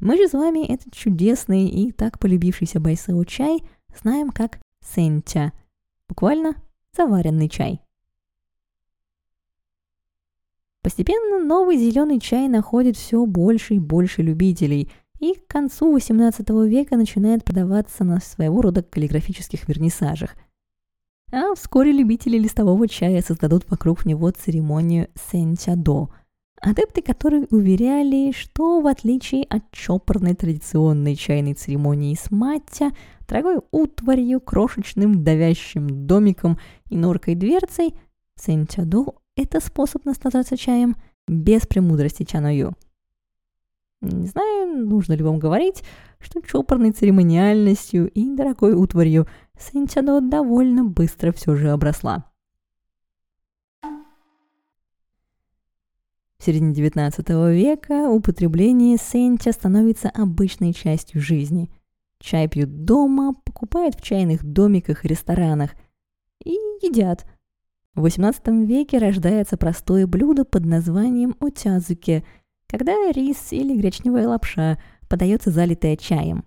Мы 0.00 0.16
же 0.16 0.28
с 0.28 0.32
вами 0.32 0.64
этот 0.66 0.92
чудесный 0.92 1.66
и 1.66 1.90
так 1.90 2.20
полюбившийся 2.20 2.78
Байсао 2.78 3.24
чай 3.24 3.62
знаем 4.00 4.30
как 4.30 4.60
сенча, 4.80 5.52
буквально 6.08 6.56
заваренный 6.96 7.48
чай. 7.48 7.83
Постепенно 10.84 11.42
новый 11.42 11.78
зеленый 11.78 12.20
чай 12.20 12.46
находит 12.46 12.98
все 12.98 13.24
больше 13.24 13.76
и 13.76 13.78
больше 13.78 14.20
любителей, 14.20 14.92
и 15.18 15.32
к 15.32 15.46
концу 15.46 15.96
XVIII 15.96 16.68
века 16.68 16.98
начинает 16.98 17.42
продаваться 17.42 18.04
на 18.04 18.20
своего 18.20 18.60
рода 18.60 18.82
каллиграфических 18.82 19.66
вернисажах. 19.66 20.34
А 21.32 21.54
вскоре 21.54 21.90
любители 21.90 22.36
листового 22.36 22.86
чая 22.86 23.22
создадут 23.22 23.64
вокруг 23.70 24.04
него 24.04 24.30
церемонию 24.30 25.08
сенчадо, 25.32 26.10
адепты 26.60 27.00
которой 27.00 27.46
уверяли, 27.50 28.32
что 28.32 28.82
в 28.82 28.86
отличие 28.86 29.44
от 29.44 29.70
чопорной 29.70 30.34
традиционной 30.34 31.16
чайной 31.16 31.54
церемонии 31.54 32.14
с 32.14 32.30
маття, 32.30 32.90
дорогой 33.26 33.60
утварью, 33.70 34.38
крошечным 34.38 35.24
давящим 35.24 36.06
домиком 36.06 36.58
и 36.90 36.96
норкой 36.98 37.36
дверцей, 37.36 37.94
сенчадо 38.36 39.14
это 39.36 39.60
способ 39.60 40.04
наслаждаться 40.04 40.56
чаем 40.56 40.96
без 41.26 41.66
премудрости 41.66 42.24
Чаною. 42.24 42.74
Не 44.00 44.26
знаю, 44.26 44.86
нужно 44.86 45.14
ли 45.14 45.22
вам 45.22 45.38
говорить, 45.38 45.82
что 46.20 46.40
чопорной 46.42 46.92
церемониальностью 46.92 48.08
и 48.10 48.34
дорогой 48.34 48.74
утварью 48.74 49.26
Сэнчадо 49.58 50.20
довольно 50.20 50.84
быстро 50.84 51.32
все 51.32 51.54
же 51.54 51.70
обросла. 51.70 52.30
В 56.38 56.44
середине 56.44 56.74
XIX 56.74 57.54
века 57.54 58.10
употребление 58.10 58.98
сенча 58.98 59.52
становится 59.52 60.10
обычной 60.10 60.74
частью 60.74 61.22
жизни. 61.22 61.70
Чай 62.18 62.48
пьют 62.48 62.84
дома, 62.84 63.32
покупают 63.32 63.94
в 63.94 64.02
чайных 64.02 64.44
домиках 64.44 65.04
и 65.04 65.08
ресторанах 65.08 65.70
и 66.44 66.50
едят. 66.82 67.24
В 67.94 68.06
XVIII 68.06 68.64
веке 68.64 68.98
рождается 68.98 69.56
простое 69.56 70.06
блюдо 70.06 70.44
под 70.44 70.64
названием 70.64 71.36
отязуке, 71.40 72.24
когда 72.66 72.92
рис 73.12 73.52
или 73.52 73.76
гречневая 73.76 74.28
лапша 74.28 74.78
подается 75.08 75.50
залитая 75.50 75.96
чаем. 75.96 76.44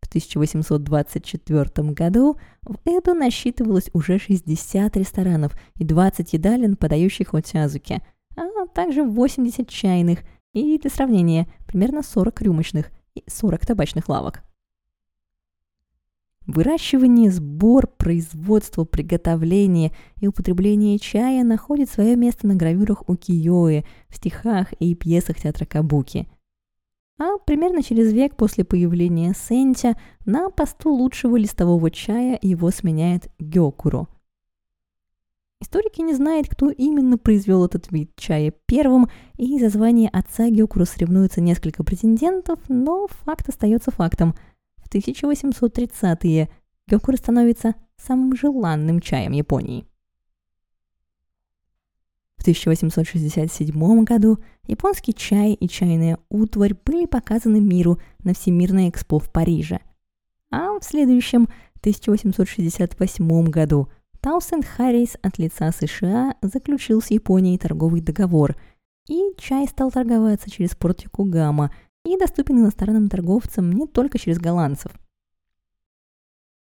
В 0.00 0.08
1824 0.08 1.90
году 1.92 2.38
в 2.62 2.78
Эду 2.86 3.14
насчитывалось 3.14 3.90
уже 3.92 4.18
60 4.18 4.96
ресторанов 4.96 5.52
и 5.76 5.84
20 5.84 6.32
едалин, 6.32 6.76
подающих 6.76 7.34
отязуке– 7.34 8.02
а 8.38 8.66
также 8.66 9.02
80 9.02 9.68
чайных 9.68 10.20
и, 10.52 10.78
для 10.78 10.90
сравнения, 10.90 11.48
примерно 11.66 12.02
40 12.02 12.40
рюмочных 12.42 12.90
и 13.14 13.24
40 13.26 13.66
табачных 13.66 14.08
лавок. 14.08 14.42
Выращивание, 16.48 17.30
сбор, 17.30 17.86
производство, 17.86 18.84
приготовление 18.84 19.92
и 20.20 20.26
употребление 20.26 20.98
чая 20.98 21.44
находит 21.44 21.90
свое 21.90 22.16
место 22.16 22.48
на 22.48 22.56
гравюрах 22.56 23.08
у 23.08 23.14
Киоэ, 23.14 23.84
в 24.08 24.16
стихах 24.16 24.72
и 24.80 24.96
пьесах 24.96 25.36
театра 25.40 25.66
Кабуки. 25.66 26.26
А 27.20 27.38
примерно 27.38 27.82
через 27.84 28.12
век 28.12 28.34
после 28.34 28.64
появления 28.64 29.34
Сентя 29.36 29.96
на 30.24 30.50
посту 30.50 30.90
лучшего 30.90 31.36
листового 31.36 31.90
чая 31.90 32.38
его 32.42 32.70
сменяет 32.72 33.30
Гёкуро– 33.38 34.08
Историки 35.60 36.00
не 36.02 36.14
знают, 36.14 36.48
кто 36.48 36.70
именно 36.70 37.18
произвел 37.18 37.64
этот 37.64 37.90
вид 37.90 38.12
чая 38.16 38.52
первым, 38.66 39.08
и 39.36 39.58
за 39.58 39.70
звание 39.70 40.08
отца 40.08 40.48
Гёкуру 40.48 40.84
соревнуются 40.84 41.40
несколько 41.40 41.82
претендентов, 41.82 42.60
но 42.68 43.08
факт 43.08 43.48
остается 43.48 43.90
фактом. 43.90 44.36
В 44.88 44.94
1830-е 44.94 46.48
Гёкуру 46.86 47.16
становится 47.16 47.74
самым 47.98 48.34
желанным 48.34 49.00
чаем 49.00 49.32
Японии. 49.32 49.86
В 52.36 52.42
1867 52.42 54.04
году 54.04 54.38
японский 54.66 55.12
чай 55.12 55.52
и 55.54 55.68
чайная 55.68 56.18
утварь 56.30 56.74
были 56.84 57.04
показаны 57.04 57.60
миру 57.60 57.98
на 58.22 58.32
Всемирной 58.32 58.88
экспо 58.88 59.18
в 59.18 59.30
Париже. 59.30 59.80
А 60.50 60.78
в 60.78 60.84
следующем, 60.84 61.48
1868 61.80 63.44
году, 63.46 63.88
Таусенд 64.20 64.64
Харрис 64.64 65.16
от 65.22 65.38
лица 65.38 65.70
США 65.72 66.34
заключил 66.42 67.02
с 67.02 67.10
Японией 67.10 67.58
торговый 67.58 68.00
договор, 68.00 68.56
и 69.08 69.32
чай 69.36 69.66
стал 69.66 69.90
торговаться 69.90 70.50
через 70.50 70.74
порт 70.74 71.02
Йокогама 71.02 71.72
и 72.04 72.16
доступен 72.16 72.58
иностранным 72.58 73.08
торговцам 73.08 73.72
не 73.72 73.86
только 73.86 74.18
через 74.18 74.38
голландцев. 74.38 74.92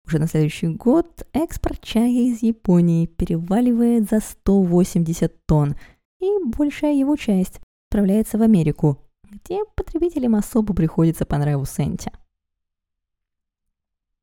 Уже 0.05 0.19
на 0.19 0.27
следующий 0.27 0.67
год 0.67 1.25
экспорт 1.33 1.81
чая 1.81 2.09
из 2.09 2.41
Японии 2.43 3.05
переваливает 3.05 4.09
за 4.09 4.19
180 4.19 5.45
тонн, 5.45 5.75
и 6.19 6.27
большая 6.45 6.93
его 6.93 7.15
часть 7.15 7.61
отправляется 7.87 8.37
в 8.37 8.41
Америку, 8.41 8.99
где 9.29 9.63
потребителям 9.75 10.35
особо 10.35 10.73
приходится 10.73 11.25
по 11.25 11.37
нраву 11.37 11.65
Сенти. 11.65 12.11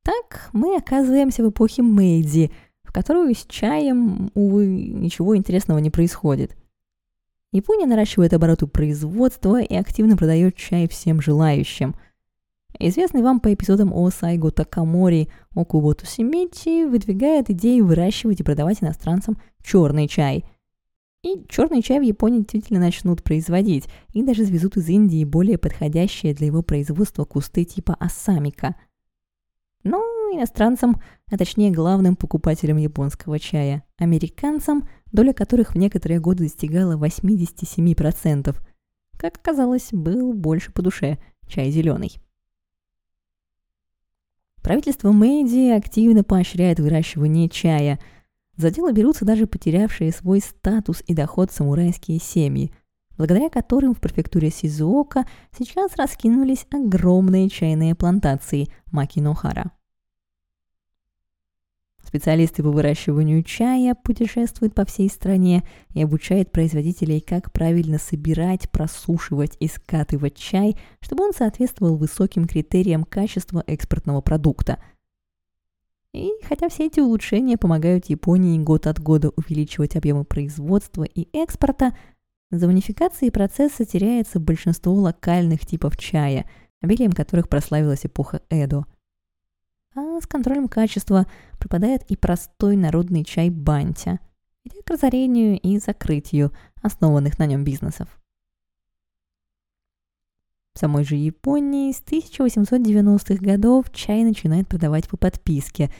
Так 0.02 0.50
мы 0.52 0.76
оказываемся 0.76 1.44
в 1.44 1.50
эпохе 1.50 1.82
Мэйдзи– 1.82 2.50
в 2.90 2.92
которую 2.92 3.32
с 3.36 3.46
чаем, 3.46 4.32
увы, 4.34 4.66
ничего 4.66 5.36
интересного 5.36 5.78
не 5.78 5.90
происходит. 5.90 6.56
Япония 7.52 7.86
наращивает 7.86 8.32
обороты 8.32 8.66
производства 8.66 9.60
и 9.60 9.74
активно 9.74 10.16
продает 10.16 10.56
чай 10.56 10.88
всем 10.88 11.20
желающим. 11.20 11.94
Известный 12.78 13.22
вам 13.22 13.40
по 13.40 13.52
эпизодам 13.52 13.92
о 13.92 14.08
Сайго 14.10 14.50
Такамори 14.50 15.28
Окубото 15.54 16.06
Симичи 16.06 16.84
выдвигает 16.86 17.50
идею 17.50 17.86
выращивать 17.86 18.40
и 18.40 18.44
продавать 18.44 18.82
иностранцам 18.82 19.38
черный 19.62 20.06
чай. 20.06 20.44
И 21.22 21.44
черный 21.48 21.82
чай 21.82 21.98
в 21.98 22.02
Японии 22.02 22.38
действительно 22.38 22.80
начнут 22.80 23.22
производить, 23.22 23.88
и 24.14 24.22
даже 24.22 24.44
завезут 24.44 24.76
из 24.76 24.88
Индии 24.88 25.24
более 25.24 25.58
подходящие 25.58 26.32
для 26.32 26.46
его 26.46 26.62
производства 26.62 27.24
кусты 27.24 27.64
типа 27.64 27.94
асамика– 27.98 28.76
но 29.82 29.98
иностранцам, 30.36 31.00
а 31.30 31.36
точнее 31.36 31.70
главным 31.70 32.16
покупателям 32.16 32.76
японского 32.76 33.38
чая, 33.38 33.84
американцам, 33.98 34.88
доля 35.12 35.32
которых 35.32 35.74
в 35.74 35.78
некоторые 35.78 36.20
годы 36.20 36.44
достигала 36.44 36.96
87%, 36.96 38.56
как 39.16 39.36
оказалось, 39.36 39.88
был 39.92 40.32
больше 40.32 40.72
по 40.72 40.82
душе 40.82 41.18
чай 41.46 41.70
зеленый. 41.70 42.20
Правительство 44.62 45.10
Мэйди 45.10 45.70
активно 45.70 46.22
поощряет 46.22 46.80
выращивание 46.80 47.48
чая. 47.48 47.98
За 48.56 48.70
дело 48.70 48.92
берутся 48.92 49.24
даже 49.24 49.46
потерявшие 49.46 50.12
свой 50.12 50.40
статус 50.40 51.02
и 51.06 51.14
доход 51.14 51.50
самурайские 51.50 52.18
семьи, 52.18 52.72
благодаря 53.16 53.48
которым 53.48 53.94
в 53.94 54.00
префектуре 54.00 54.50
Сизуока 54.50 55.26
сейчас 55.58 55.96
раскинулись 55.96 56.66
огромные 56.70 57.48
чайные 57.48 57.94
плантации 57.94 58.68
Макинохара. 58.92 59.72
Специалисты 62.10 62.64
по 62.64 62.72
выращиванию 62.72 63.44
чая 63.44 63.94
путешествуют 63.94 64.74
по 64.74 64.84
всей 64.84 65.08
стране 65.08 65.62
и 65.94 66.02
обучают 66.02 66.50
производителей, 66.50 67.20
как 67.20 67.52
правильно 67.52 67.98
собирать, 67.98 68.68
просушивать 68.68 69.56
и 69.60 69.68
скатывать 69.68 70.34
чай, 70.34 70.76
чтобы 71.00 71.22
он 71.22 71.32
соответствовал 71.32 71.96
высоким 71.96 72.48
критериям 72.48 73.04
качества 73.04 73.62
экспортного 73.64 74.22
продукта. 74.22 74.82
И 76.12 76.32
хотя 76.48 76.68
все 76.68 76.86
эти 76.86 76.98
улучшения 76.98 77.56
помогают 77.56 78.06
Японии 78.06 78.58
год 78.58 78.88
от 78.88 78.98
года 78.98 79.30
увеличивать 79.36 79.94
объемы 79.94 80.24
производства 80.24 81.04
и 81.04 81.28
экспорта, 81.32 81.96
за 82.50 82.66
унификацией 82.66 83.30
процесса 83.30 83.84
теряется 83.84 84.40
большинство 84.40 84.94
локальных 84.94 85.64
типов 85.64 85.96
чая, 85.96 86.50
обилием 86.82 87.12
которых 87.12 87.48
прославилась 87.48 88.04
эпоха 88.04 88.42
Эдо– 88.50 88.84
а 89.94 90.20
с 90.20 90.26
контролем 90.26 90.68
качества 90.68 91.26
пропадает 91.58 92.02
и 92.10 92.16
простой 92.16 92.76
народный 92.76 93.24
чай 93.24 93.50
бантя, 93.50 94.20
ведя 94.64 94.82
к 94.84 94.90
разорению 94.90 95.58
и 95.58 95.78
закрытию 95.78 96.52
основанных 96.82 97.38
на 97.38 97.46
нем 97.46 97.64
бизнесов. 97.64 98.08
В 100.74 100.78
самой 100.78 101.04
же 101.04 101.16
Японии 101.16 101.92
с 101.92 102.00
1890-х 102.02 103.44
годов 103.44 103.92
чай 103.92 104.22
начинает 104.22 104.68
продавать 104.68 105.08
по 105.08 105.16
подписке, 105.16 105.90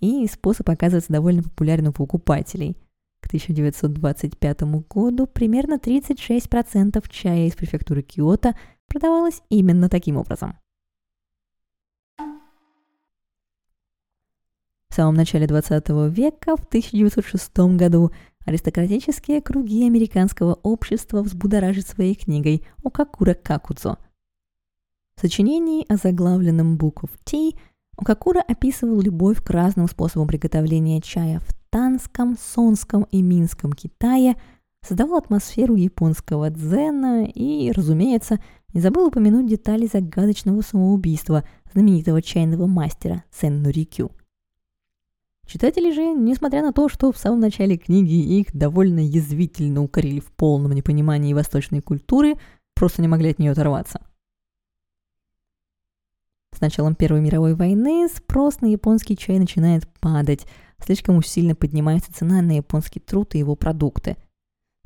и 0.00 0.26
способ 0.26 0.68
оказывается 0.68 1.12
довольно 1.12 1.42
популярен 1.42 1.88
у 1.88 1.92
покупателей. 1.92 2.76
К 3.20 3.26
1925 3.26 4.62
году 4.88 5.26
примерно 5.26 5.74
36% 5.74 7.04
чая 7.08 7.46
из 7.46 7.54
префектуры 7.54 8.02
Киото 8.02 8.56
продавалось 8.86 9.42
именно 9.48 9.88
таким 9.88 10.16
образом. 10.16 10.56
Самом 14.98 15.14
начале 15.14 15.46
20 15.46 15.90
века, 16.10 16.56
в 16.56 16.64
1906 16.64 17.56
году, 17.76 18.10
аристократические 18.44 19.40
круги 19.40 19.86
американского 19.86 20.54
общества 20.64 21.22
взбудоражит 21.22 21.86
своей 21.86 22.16
книгой 22.16 22.64
«Окакура 22.82 23.34
Какуцо». 23.34 23.98
В 25.16 25.20
сочинении 25.20 25.86
о 25.88 25.98
заглавленном 25.98 26.76
Book 26.76 27.02
of 27.04 27.10
Tea 27.24 27.56
Окакура 27.96 28.40
описывал 28.40 29.00
любовь 29.00 29.40
к 29.40 29.48
разным 29.50 29.86
способам 29.86 30.26
приготовления 30.26 31.00
чая 31.00 31.38
в 31.38 31.54
Танском, 31.70 32.36
Сонском 32.36 33.06
и 33.12 33.22
Минском 33.22 33.74
Китае, 33.74 34.34
создавал 34.84 35.18
атмосферу 35.18 35.76
японского 35.76 36.50
дзена 36.50 37.24
и, 37.24 37.70
разумеется, 37.70 38.40
не 38.74 38.80
забыл 38.80 39.06
упомянуть 39.06 39.46
детали 39.46 39.86
загадочного 39.86 40.60
самоубийства 40.62 41.44
знаменитого 41.72 42.20
чайного 42.20 42.66
мастера 42.66 43.22
Сен 43.30 43.62
Нурикю. 43.62 44.10
Читатели 45.48 45.90
же, 45.92 46.12
несмотря 46.12 46.60
на 46.60 46.74
то, 46.74 46.90
что 46.90 47.10
в 47.10 47.16
самом 47.16 47.40
начале 47.40 47.78
книги 47.78 48.38
их 48.38 48.54
довольно 48.54 49.00
язвительно 49.00 49.82
укорили 49.82 50.20
в 50.20 50.30
полном 50.32 50.72
непонимании 50.72 51.32
восточной 51.32 51.80
культуры, 51.80 52.34
просто 52.74 53.00
не 53.00 53.08
могли 53.08 53.30
от 53.30 53.38
нее 53.38 53.52
оторваться. 53.52 54.02
С 56.54 56.60
началом 56.60 56.94
Первой 56.94 57.22
мировой 57.22 57.54
войны 57.54 58.08
спрос 58.14 58.60
на 58.60 58.66
японский 58.66 59.16
чай 59.16 59.38
начинает 59.38 59.88
падать, 60.00 60.46
слишком 60.84 61.16
уж 61.16 61.26
сильно 61.26 61.54
поднимается 61.54 62.12
цена 62.12 62.42
на 62.42 62.56
японский 62.56 63.00
труд 63.00 63.34
и 63.34 63.38
его 63.38 63.56
продукты. 63.56 64.18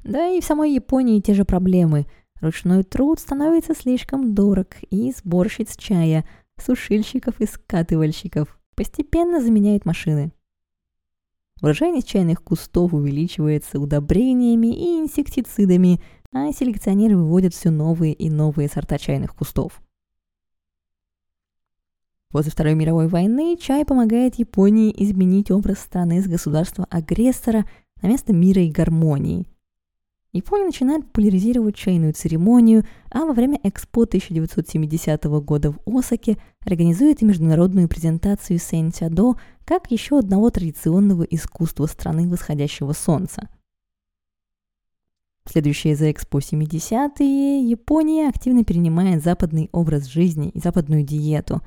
Да 0.05 0.29
и 0.29 0.41
в 0.41 0.45
самой 0.45 0.73
Японии 0.73 1.21
те 1.21 1.35
же 1.35 1.45
проблемы. 1.45 2.07
Ручной 2.41 2.85
труд 2.85 3.19
становится 3.19 3.75
слишком 3.75 4.33
дорог, 4.33 4.69
и 4.91 5.13
сборщиц 5.13 5.77
чая, 5.77 6.25
сушильщиков 6.57 7.41
и 7.41 7.47
скатывальщиков 7.47 8.61
постепенно 8.77 9.41
заменяют 9.41 9.87
машины. 9.87 10.33
Урожайность 11.63 12.09
чайных 12.09 12.43
кустов 12.43 12.93
увеличивается 12.93 13.79
удобрениями 13.79 14.67
и 14.67 15.01
инсектицидами, 15.01 16.01
а 16.33 16.51
селекционеры 16.53 17.17
выводят 17.17 17.55
все 17.55 17.71
новые 17.71 18.15
и 18.15 18.29
новые 18.31 18.69
сорта 18.69 18.99
чайных 18.99 19.37
кустов. 19.37 19.81
После 22.31 22.51
Второй 22.51 22.75
мировой 22.75 23.07
войны 23.07 23.57
чай 23.61 23.85
помогает 23.85 24.37
Японии 24.37 24.93
изменить 25.05 25.53
образ 25.53 25.79
страны 25.79 26.21
с 26.21 26.27
государства-агрессора 26.27 27.65
на 28.01 28.09
место 28.09 28.33
мира 28.33 28.63
и 28.63 28.71
гармонии. 28.71 29.47
Япония 30.35 30.65
начинает 30.65 31.05
популяризировать 31.07 31.77
чайную 31.77 32.15
церемонию, 32.15 32.85
а 33.11 33.27
во 33.27 33.35
время 33.35 33.61
Экспо 33.63 34.05
1970 34.05 35.25
года 35.25 35.73
в 35.73 35.79
Осаке 35.87 36.39
организует 36.61 37.21
международную 37.21 37.87
презентацию 37.87 38.59
Сэнтядо 38.59 39.35
как 39.67 39.91
еще 39.91 40.19
одного 40.19 40.49
традиционного 40.49 41.25
искусства 41.25 41.85
страны 41.85 42.31
восходящего 42.31 42.93
солнца. 42.93 43.51
Следующие 45.47 45.97
за 45.97 46.11
Экспо 46.11 46.39
70-е 46.39 47.69
Япония 47.69 48.29
активно 48.29 48.65
перенимает 48.65 49.23
западный 49.23 49.69
образ 49.73 50.07
жизни 50.07 50.49
и 50.49 50.61
западную 50.61 51.03
диету. 51.03 51.61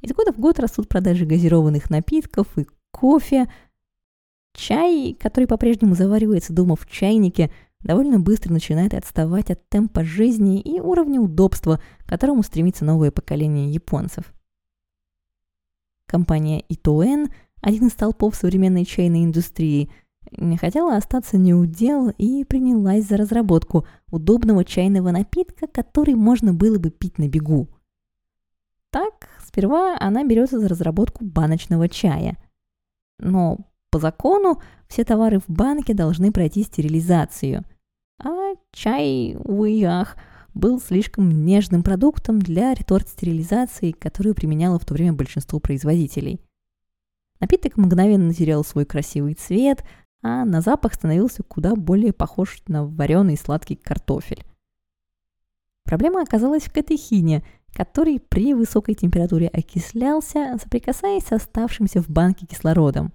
Из 0.00 0.12
года 0.12 0.32
в 0.32 0.38
год 0.38 0.60
растут 0.60 0.88
продажи 0.88 1.26
газированных 1.26 1.90
напитков 1.90 2.56
и 2.56 2.66
кофе. 2.92 3.50
Чай, 4.54 5.16
который 5.18 5.46
по-прежнему 5.46 5.96
заваривается 5.96 6.52
дома 6.52 6.76
в 6.76 6.88
чайнике– 6.88 7.50
довольно 7.80 8.20
быстро 8.20 8.52
начинает 8.52 8.94
отставать 8.94 9.50
от 9.50 9.68
темпа 9.68 10.04
жизни 10.04 10.60
и 10.60 10.80
уровня 10.80 11.20
удобства, 11.20 11.80
к 12.00 12.08
которому 12.08 12.42
стремится 12.42 12.84
новое 12.84 13.10
поколение 13.10 13.70
японцев. 13.70 14.32
Компания 16.06 16.62
Itoen, 16.68 17.30
один 17.60 17.86
из 17.86 17.92
толпов 17.92 18.34
современной 18.34 18.84
чайной 18.84 19.24
индустрии, 19.24 19.90
не 20.32 20.56
хотела 20.56 20.96
остаться 20.96 21.38
неудел 21.38 22.10
и 22.10 22.44
принялась 22.44 23.06
за 23.06 23.16
разработку 23.16 23.86
удобного 24.10 24.64
чайного 24.64 25.10
напитка, 25.10 25.66
который 25.66 26.14
можно 26.14 26.52
было 26.52 26.78
бы 26.78 26.90
пить 26.90 27.18
на 27.18 27.28
бегу. 27.28 27.68
Так, 28.90 29.28
сперва 29.44 29.96
она 29.98 30.24
берется 30.24 30.58
за 30.58 30.68
разработку 30.68 31.24
баночного 31.24 31.88
чая. 31.88 32.36
Но 33.18 33.58
по 33.90 33.98
закону 33.98 34.60
все 34.88 35.04
товары 35.04 35.38
в 35.38 35.48
банке 35.48 35.94
должны 35.94 36.32
пройти 36.32 36.62
стерилизацию. 36.62 37.64
А 38.22 38.54
чай, 38.72 39.36
увы 39.38 39.82
ах, 39.84 40.16
был 40.54 40.80
слишком 40.80 41.44
нежным 41.44 41.82
продуктом 41.82 42.40
для 42.40 42.74
реторт-стерилизации, 42.74 43.92
которую 43.92 44.34
применяло 44.34 44.78
в 44.78 44.84
то 44.84 44.94
время 44.94 45.12
большинство 45.12 45.60
производителей. 45.60 46.40
Напиток 47.40 47.76
мгновенно 47.76 48.34
терял 48.34 48.64
свой 48.64 48.84
красивый 48.84 49.34
цвет, 49.34 49.84
а 50.22 50.44
на 50.44 50.60
запах 50.60 50.94
становился 50.94 51.42
куда 51.42 51.74
более 51.74 52.12
похож 52.12 52.62
на 52.66 52.84
вареный 52.84 53.36
сладкий 53.36 53.76
картофель. 53.76 54.44
Проблема 55.84 56.22
оказалась 56.22 56.64
в 56.64 56.72
катехине, 56.72 57.42
который 57.72 58.20
при 58.20 58.52
высокой 58.54 58.94
температуре 58.94 59.48
окислялся, 59.48 60.56
соприкасаясь 60.62 61.24
с 61.24 61.32
оставшимся 61.32 62.02
в 62.02 62.08
банке 62.08 62.46
кислородом. 62.46 63.12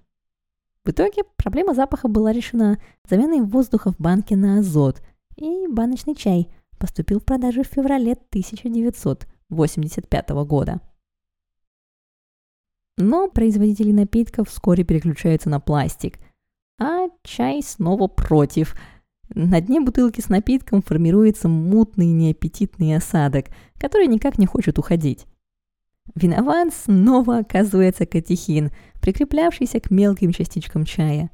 В 0.86 0.92
итоге 0.92 1.24
проблема 1.36 1.74
запаха 1.74 2.08
была 2.08 2.32
решена 2.32 2.80
заменой 3.10 3.42
воздуха 3.42 3.92
в 3.92 3.98
банке 3.98 4.36
на 4.36 4.60
азот, 4.60 5.02
и 5.36 5.66
баночный 5.68 6.14
чай 6.14 6.48
поступил 6.78 7.20
в 7.20 7.26
продажу 7.26 7.64
в 7.64 7.68
феврале 7.68 8.12
1985 8.12 10.30
года. 10.46 10.80
Но 12.98 13.28
производители 13.28 13.92
напитков 13.92 14.50
вскоре 14.50 14.84
переключаются 14.84 15.50
на 15.50 15.60
пластик, 15.60 16.20
а 16.80 17.08
чай 17.24 17.64
снова 17.64 18.08
против. 18.08 18.76
На 19.30 19.62
дне 19.62 19.82
бутылки 19.82 20.22
с 20.22 20.30
напитком 20.30 20.84
формируется 20.84 21.50
мутный 21.50 22.12
неаппетитный 22.12 22.96
осадок, 22.96 23.48
который 23.80 24.06
никак 24.06 24.38
не 24.38 24.46
хочет 24.46 24.78
уходить. 24.78 25.26
Виноват 26.14 26.74
снова 26.74 27.40
оказывается 27.40 28.06
катехин, 28.06 28.72
прикреплявшийся 29.02 29.80
к 29.80 29.90
мелким 29.90 30.32
частичкам 30.32 30.86
чая. 30.86 31.32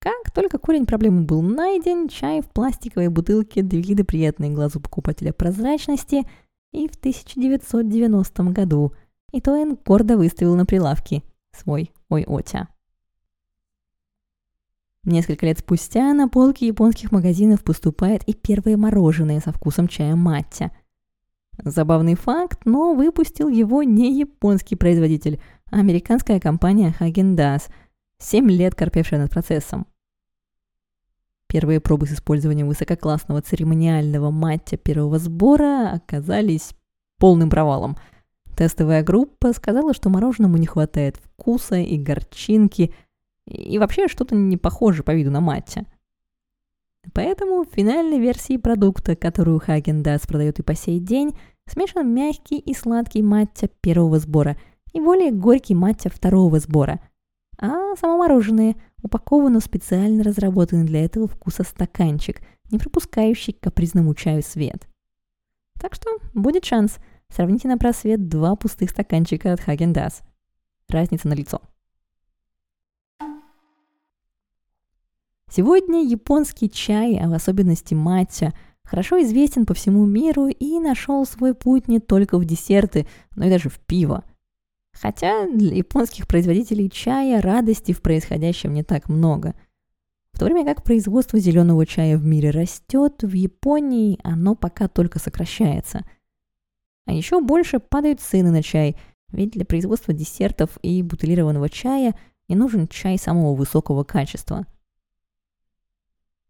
Как 0.00 0.30
только 0.32 0.58
корень 0.58 0.86
проблемы 0.86 1.22
был 1.22 1.40
найден, 1.40 2.08
чай 2.08 2.40
в 2.40 2.50
пластиковой 2.50 3.08
бутылке 3.08 3.62
довели 3.62 3.94
до 3.94 4.04
приятной 4.04 4.50
глазу 4.50 4.80
покупателя 4.80 5.32
прозрачности, 5.32 6.28
и 6.72 6.88
в 6.88 6.96
1990 6.96 8.42
году 8.44 8.92
Итоэн 9.32 9.78
гордо 9.84 10.16
выставил 10.16 10.56
на 10.56 10.66
прилавке 10.66 11.22
свой 11.52 11.90
Ой-Отя. 12.08 12.68
Несколько 15.04 15.46
лет 15.46 15.60
спустя 15.60 16.12
на 16.12 16.28
полки 16.28 16.64
японских 16.64 17.12
магазинов 17.12 17.62
поступает 17.62 18.24
и 18.24 18.34
первое 18.34 18.76
мороженое 18.76 19.40
со 19.40 19.52
вкусом 19.52 19.86
чая 19.88 20.16
маття– 20.16 20.72
Забавный 21.64 22.14
факт, 22.14 22.60
но 22.64 22.94
выпустил 22.94 23.48
его 23.48 23.82
не 23.82 24.18
японский 24.18 24.76
производитель, 24.76 25.40
а 25.70 25.78
американская 25.78 26.38
компания 26.38 26.94
Häagen-Dazs, 27.00 27.70
7 28.18 28.50
лет 28.50 28.74
корпевшая 28.74 29.20
над 29.20 29.30
процессом. 29.30 29.86
Первые 31.48 31.80
пробы 31.80 32.06
с 32.06 32.12
использованием 32.12 32.66
высококлассного 32.66 33.40
церемониального 33.40 34.30
маття 34.30 34.76
первого 34.76 35.18
сбора 35.18 35.92
оказались 35.92 36.74
полным 37.18 37.50
провалом. 37.50 37.96
Тестовая 38.56 39.02
группа 39.02 39.52
сказала, 39.52 39.94
что 39.94 40.10
мороженому 40.10 40.56
не 40.56 40.66
хватает 40.66 41.16
вкуса 41.16 41.76
и 41.76 41.96
горчинки, 41.96 42.92
и 43.46 43.78
вообще 43.78 44.08
что-то 44.08 44.34
не 44.34 44.56
похоже 44.56 45.02
по 45.02 45.14
виду 45.14 45.30
на 45.30 45.40
маття– 45.40 45.86
Поэтому 47.12 47.64
в 47.64 47.68
финальной 47.72 48.18
версии 48.18 48.56
продукта, 48.56 49.16
которую 49.16 49.60
Хаген 49.60 50.02
Dazs 50.02 50.26
продает 50.26 50.58
и 50.58 50.62
по 50.62 50.74
сей 50.74 50.98
день, 51.00 51.36
смешан 51.66 52.12
мягкий 52.12 52.58
и 52.58 52.74
сладкий 52.74 53.22
маття 53.22 53.68
первого 53.80 54.18
сбора 54.18 54.56
и 54.92 55.00
более 55.00 55.30
горький 55.30 55.74
маття 55.74 56.10
второго 56.10 56.58
сбора. 56.58 57.00
А 57.58 57.96
само 57.96 58.18
мороженое 58.18 58.76
упаковано 59.02 59.60
в 59.60 59.64
специально 59.64 60.22
разработанный 60.22 60.84
для 60.84 61.04
этого 61.04 61.26
вкуса 61.26 61.62
стаканчик, 61.62 62.40
не 62.70 62.78
пропускающий 62.78 63.52
к 63.52 63.60
капризному 63.60 64.14
чаю 64.14 64.42
свет. 64.42 64.86
Так 65.80 65.94
что 65.94 66.10
будет 66.34 66.64
шанс. 66.64 66.98
Сравните 67.28 67.68
на 67.68 67.76
просвет 67.76 68.28
два 68.28 68.56
пустых 68.56 68.90
стаканчика 68.90 69.52
от 69.52 69.60
Хаген 69.60 69.92
Dazs. 69.92 70.22
Разница 70.88 71.28
на 71.28 71.34
лицо. 71.34 71.60
Сегодня 75.56 76.04
японский 76.04 76.68
чай, 76.68 77.18
а 77.18 77.30
в 77.30 77.32
особенности 77.32 77.94
матча, 77.94 78.52
хорошо 78.84 79.22
известен 79.22 79.64
по 79.64 79.72
всему 79.72 80.04
миру 80.04 80.48
и 80.48 80.78
нашел 80.78 81.24
свой 81.24 81.54
путь 81.54 81.88
не 81.88 81.98
только 81.98 82.36
в 82.36 82.44
десерты, 82.44 83.06
но 83.36 83.46
и 83.46 83.48
даже 83.48 83.70
в 83.70 83.78
пиво. 83.78 84.22
Хотя 84.92 85.48
для 85.50 85.74
японских 85.74 86.28
производителей 86.28 86.90
чая 86.90 87.40
радости 87.40 87.92
в 87.92 88.02
происходящем 88.02 88.74
не 88.74 88.82
так 88.82 89.08
много. 89.08 89.54
В 90.34 90.40
то 90.40 90.44
время 90.44 90.66
как 90.66 90.84
производство 90.84 91.38
зеленого 91.38 91.86
чая 91.86 92.18
в 92.18 92.24
мире 92.26 92.50
растет, 92.50 93.22
в 93.22 93.32
Японии 93.32 94.20
оно 94.22 94.56
пока 94.56 94.88
только 94.88 95.18
сокращается. 95.18 96.04
А 97.06 97.14
еще 97.14 97.40
больше 97.40 97.78
падают 97.78 98.20
цены 98.20 98.50
на 98.50 98.62
чай, 98.62 98.94
ведь 99.28 99.52
для 99.52 99.64
производства 99.64 100.12
десертов 100.12 100.76
и 100.82 101.02
бутылированного 101.02 101.70
чая 101.70 102.14
не 102.46 102.56
нужен 102.56 102.88
чай 102.88 103.16
самого 103.16 103.54
высокого 103.54 104.04
качества– 104.04 104.66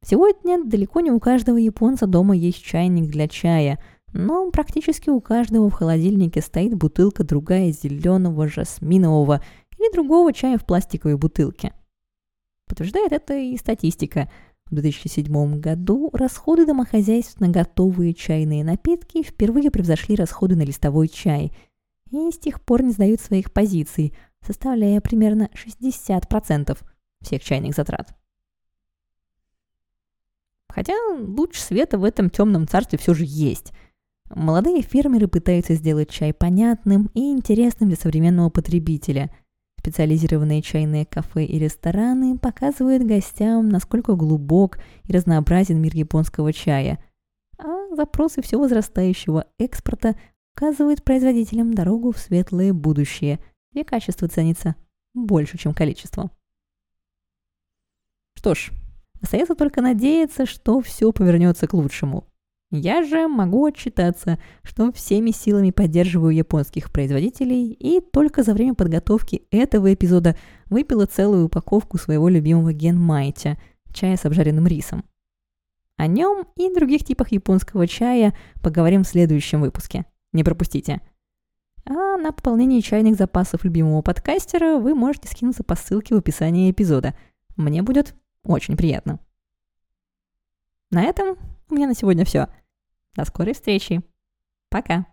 Сегодня 0.08 0.62
далеко 0.62 1.00
не 1.00 1.10
у 1.10 1.18
каждого 1.18 1.56
японца 1.56 2.06
дома 2.06 2.36
есть 2.36 2.62
чайник 2.62 3.10
для 3.10 3.26
чая, 3.26 3.82
но 4.12 4.48
практически 4.52 5.10
у 5.10 5.20
каждого 5.20 5.68
в 5.68 5.72
холодильнике 5.72 6.40
стоит 6.42 6.74
бутылка 6.74 7.24
другая 7.24 7.72
зеленого, 7.72 8.46
жасминового 8.46 9.42
или 9.76 9.92
другого 9.92 10.32
чая 10.32 10.58
в 10.58 10.64
пластиковой 10.64 11.16
бутылке. 11.16 11.72
Подтверждает 12.68 13.10
это 13.10 13.34
и 13.36 13.56
статистика. 13.56 14.30
В 14.70 14.74
2007 14.76 15.58
году 15.58 16.10
расходы 16.12 16.66
домохозяйств 16.66 17.40
на 17.40 17.48
готовые 17.48 18.14
чайные 18.14 18.62
напитки 18.62 19.24
впервые 19.24 19.72
превзошли 19.72 20.14
расходы 20.14 20.54
на 20.54 20.62
листовой 20.62 21.08
чай 21.08 21.52
и 22.12 22.30
с 22.30 22.38
тех 22.38 22.60
пор 22.60 22.84
не 22.84 22.92
сдают 22.92 23.20
своих 23.20 23.52
позиций, 23.52 24.14
составляя 24.40 25.00
примерно 25.00 25.50
60% 25.52 26.78
всех 27.22 27.42
чайных 27.42 27.74
затрат. 27.74 28.16
Хотя 30.76 30.92
луч 31.18 31.58
света 31.58 31.96
в 31.96 32.04
этом 32.04 32.28
темном 32.28 32.68
царстве 32.68 32.98
все 32.98 33.14
же 33.14 33.24
есть. 33.26 33.72
Молодые 34.28 34.82
фермеры 34.82 35.26
пытаются 35.26 35.74
сделать 35.74 36.10
чай 36.10 36.34
понятным 36.34 37.10
и 37.14 37.32
интересным 37.32 37.88
для 37.88 37.96
современного 37.96 38.50
потребителя. 38.50 39.30
специализированные 39.80 40.60
чайные 40.60 41.06
кафе 41.06 41.46
и 41.46 41.58
рестораны 41.58 42.36
показывают 42.36 43.04
гостям, 43.04 43.70
насколько 43.70 44.16
глубок 44.16 44.78
и 45.04 45.12
разнообразен 45.12 45.80
мир 45.80 45.94
японского 45.94 46.52
чая, 46.52 47.02
а 47.56 47.94
запросы 47.94 48.42
все 48.42 48.58
возрастающего 48.58 49.46
экспорта 49.58 50.14
указывают 50.54 51.04
производителям 51.04 51.72
дорогу 51.72 52.12
в 52.12 52.18
светлое 52.18 52.74
будущее, 52.74 53.40
где 53.72 53.82
качество 53.82 54.28
ценится 54.28 54.74
больше, 55.14 55.56
чем 55.56 55.72
количество. 55.72 56.30
Что 58.34 58.54
ж, 58.54 58.72
остается 59.26 59.56
только 59.56 59.82
надеяться, 59.82 60.46
что 60.46 60.80
все 60.80 61.10
повернется 61.10 61.66
к 61.66 61.74
лучшему. 61.74 62.28
Я 62.70 63.02
же 63.02 63.26
могу 63.26 63.66
отчитаться, 63.66 64.38
что 64.62 64.92
всеми 64.92 65.30
силами 65.32 65.72
поддерживаю 65.72 66.32
японских 66.32 66.92
производителей 66.92 67.72
и 67.72 68.00
только 68.00 68.44
за 68.44 68.54
время 68.54 68.74
подготовки 68.74 69.42
этого 69.50 69.92
эпизода 69.92 70.36
выпила 70.66 71.06
целую 71.06 71.46
упаковку 71.46 71.98
своего 71.98 72.28
любимого 72.28 72.72
генмайтя, 72.72 73.58
чая 73.92 74.16
с 74.16 74.24
обжаренным 74.24 74.66
рисом. 74.66 75.04
О 75.96 76.06
нем 76.06 76.46
и 76.56 76.72
других 76.72 77.04
типах 77.04 77.32
японского 77.32 77.88
чая 77.88 78.32
поговорим 78.62 79.02
в 79.02 79.08
следующем 79.08 79.60
выпуске. 79.60 80.04
Не 80.32 80.44
пропустите. 80.44 81.00
А 81.84 82.16
на 82.16 82.32
пополнение 82.32 82.82
чайных 82.82 83.16
запасов 83.16 83.64
любимого 83.64 84.02
подкастера 84.02 84.78
вы 84.78 84.94
можете 84.94 85.28
скинуться 85.28 85.64
по 85.64 85.74
ссылке 85.74 86.14
в 86.14 86.18
описании 86.18 86.70
эпизода. 86.70 87.14
Мне 87.56 87.82
будет 87.82 88.14
очень 88.46 88.76
приятно. 88.76 89.18
На 90.90 91.02
этом 91.02 91.36
у 91.68 91.74
меня 91.74 91.86
на 91.86 91.94
сегодня 91.94 92.24
все. 92.24 92.48
До 93.14 93.24
скорой 93.24 93.54
встречи. 93.54 94.02
Пока. 94.70 95.06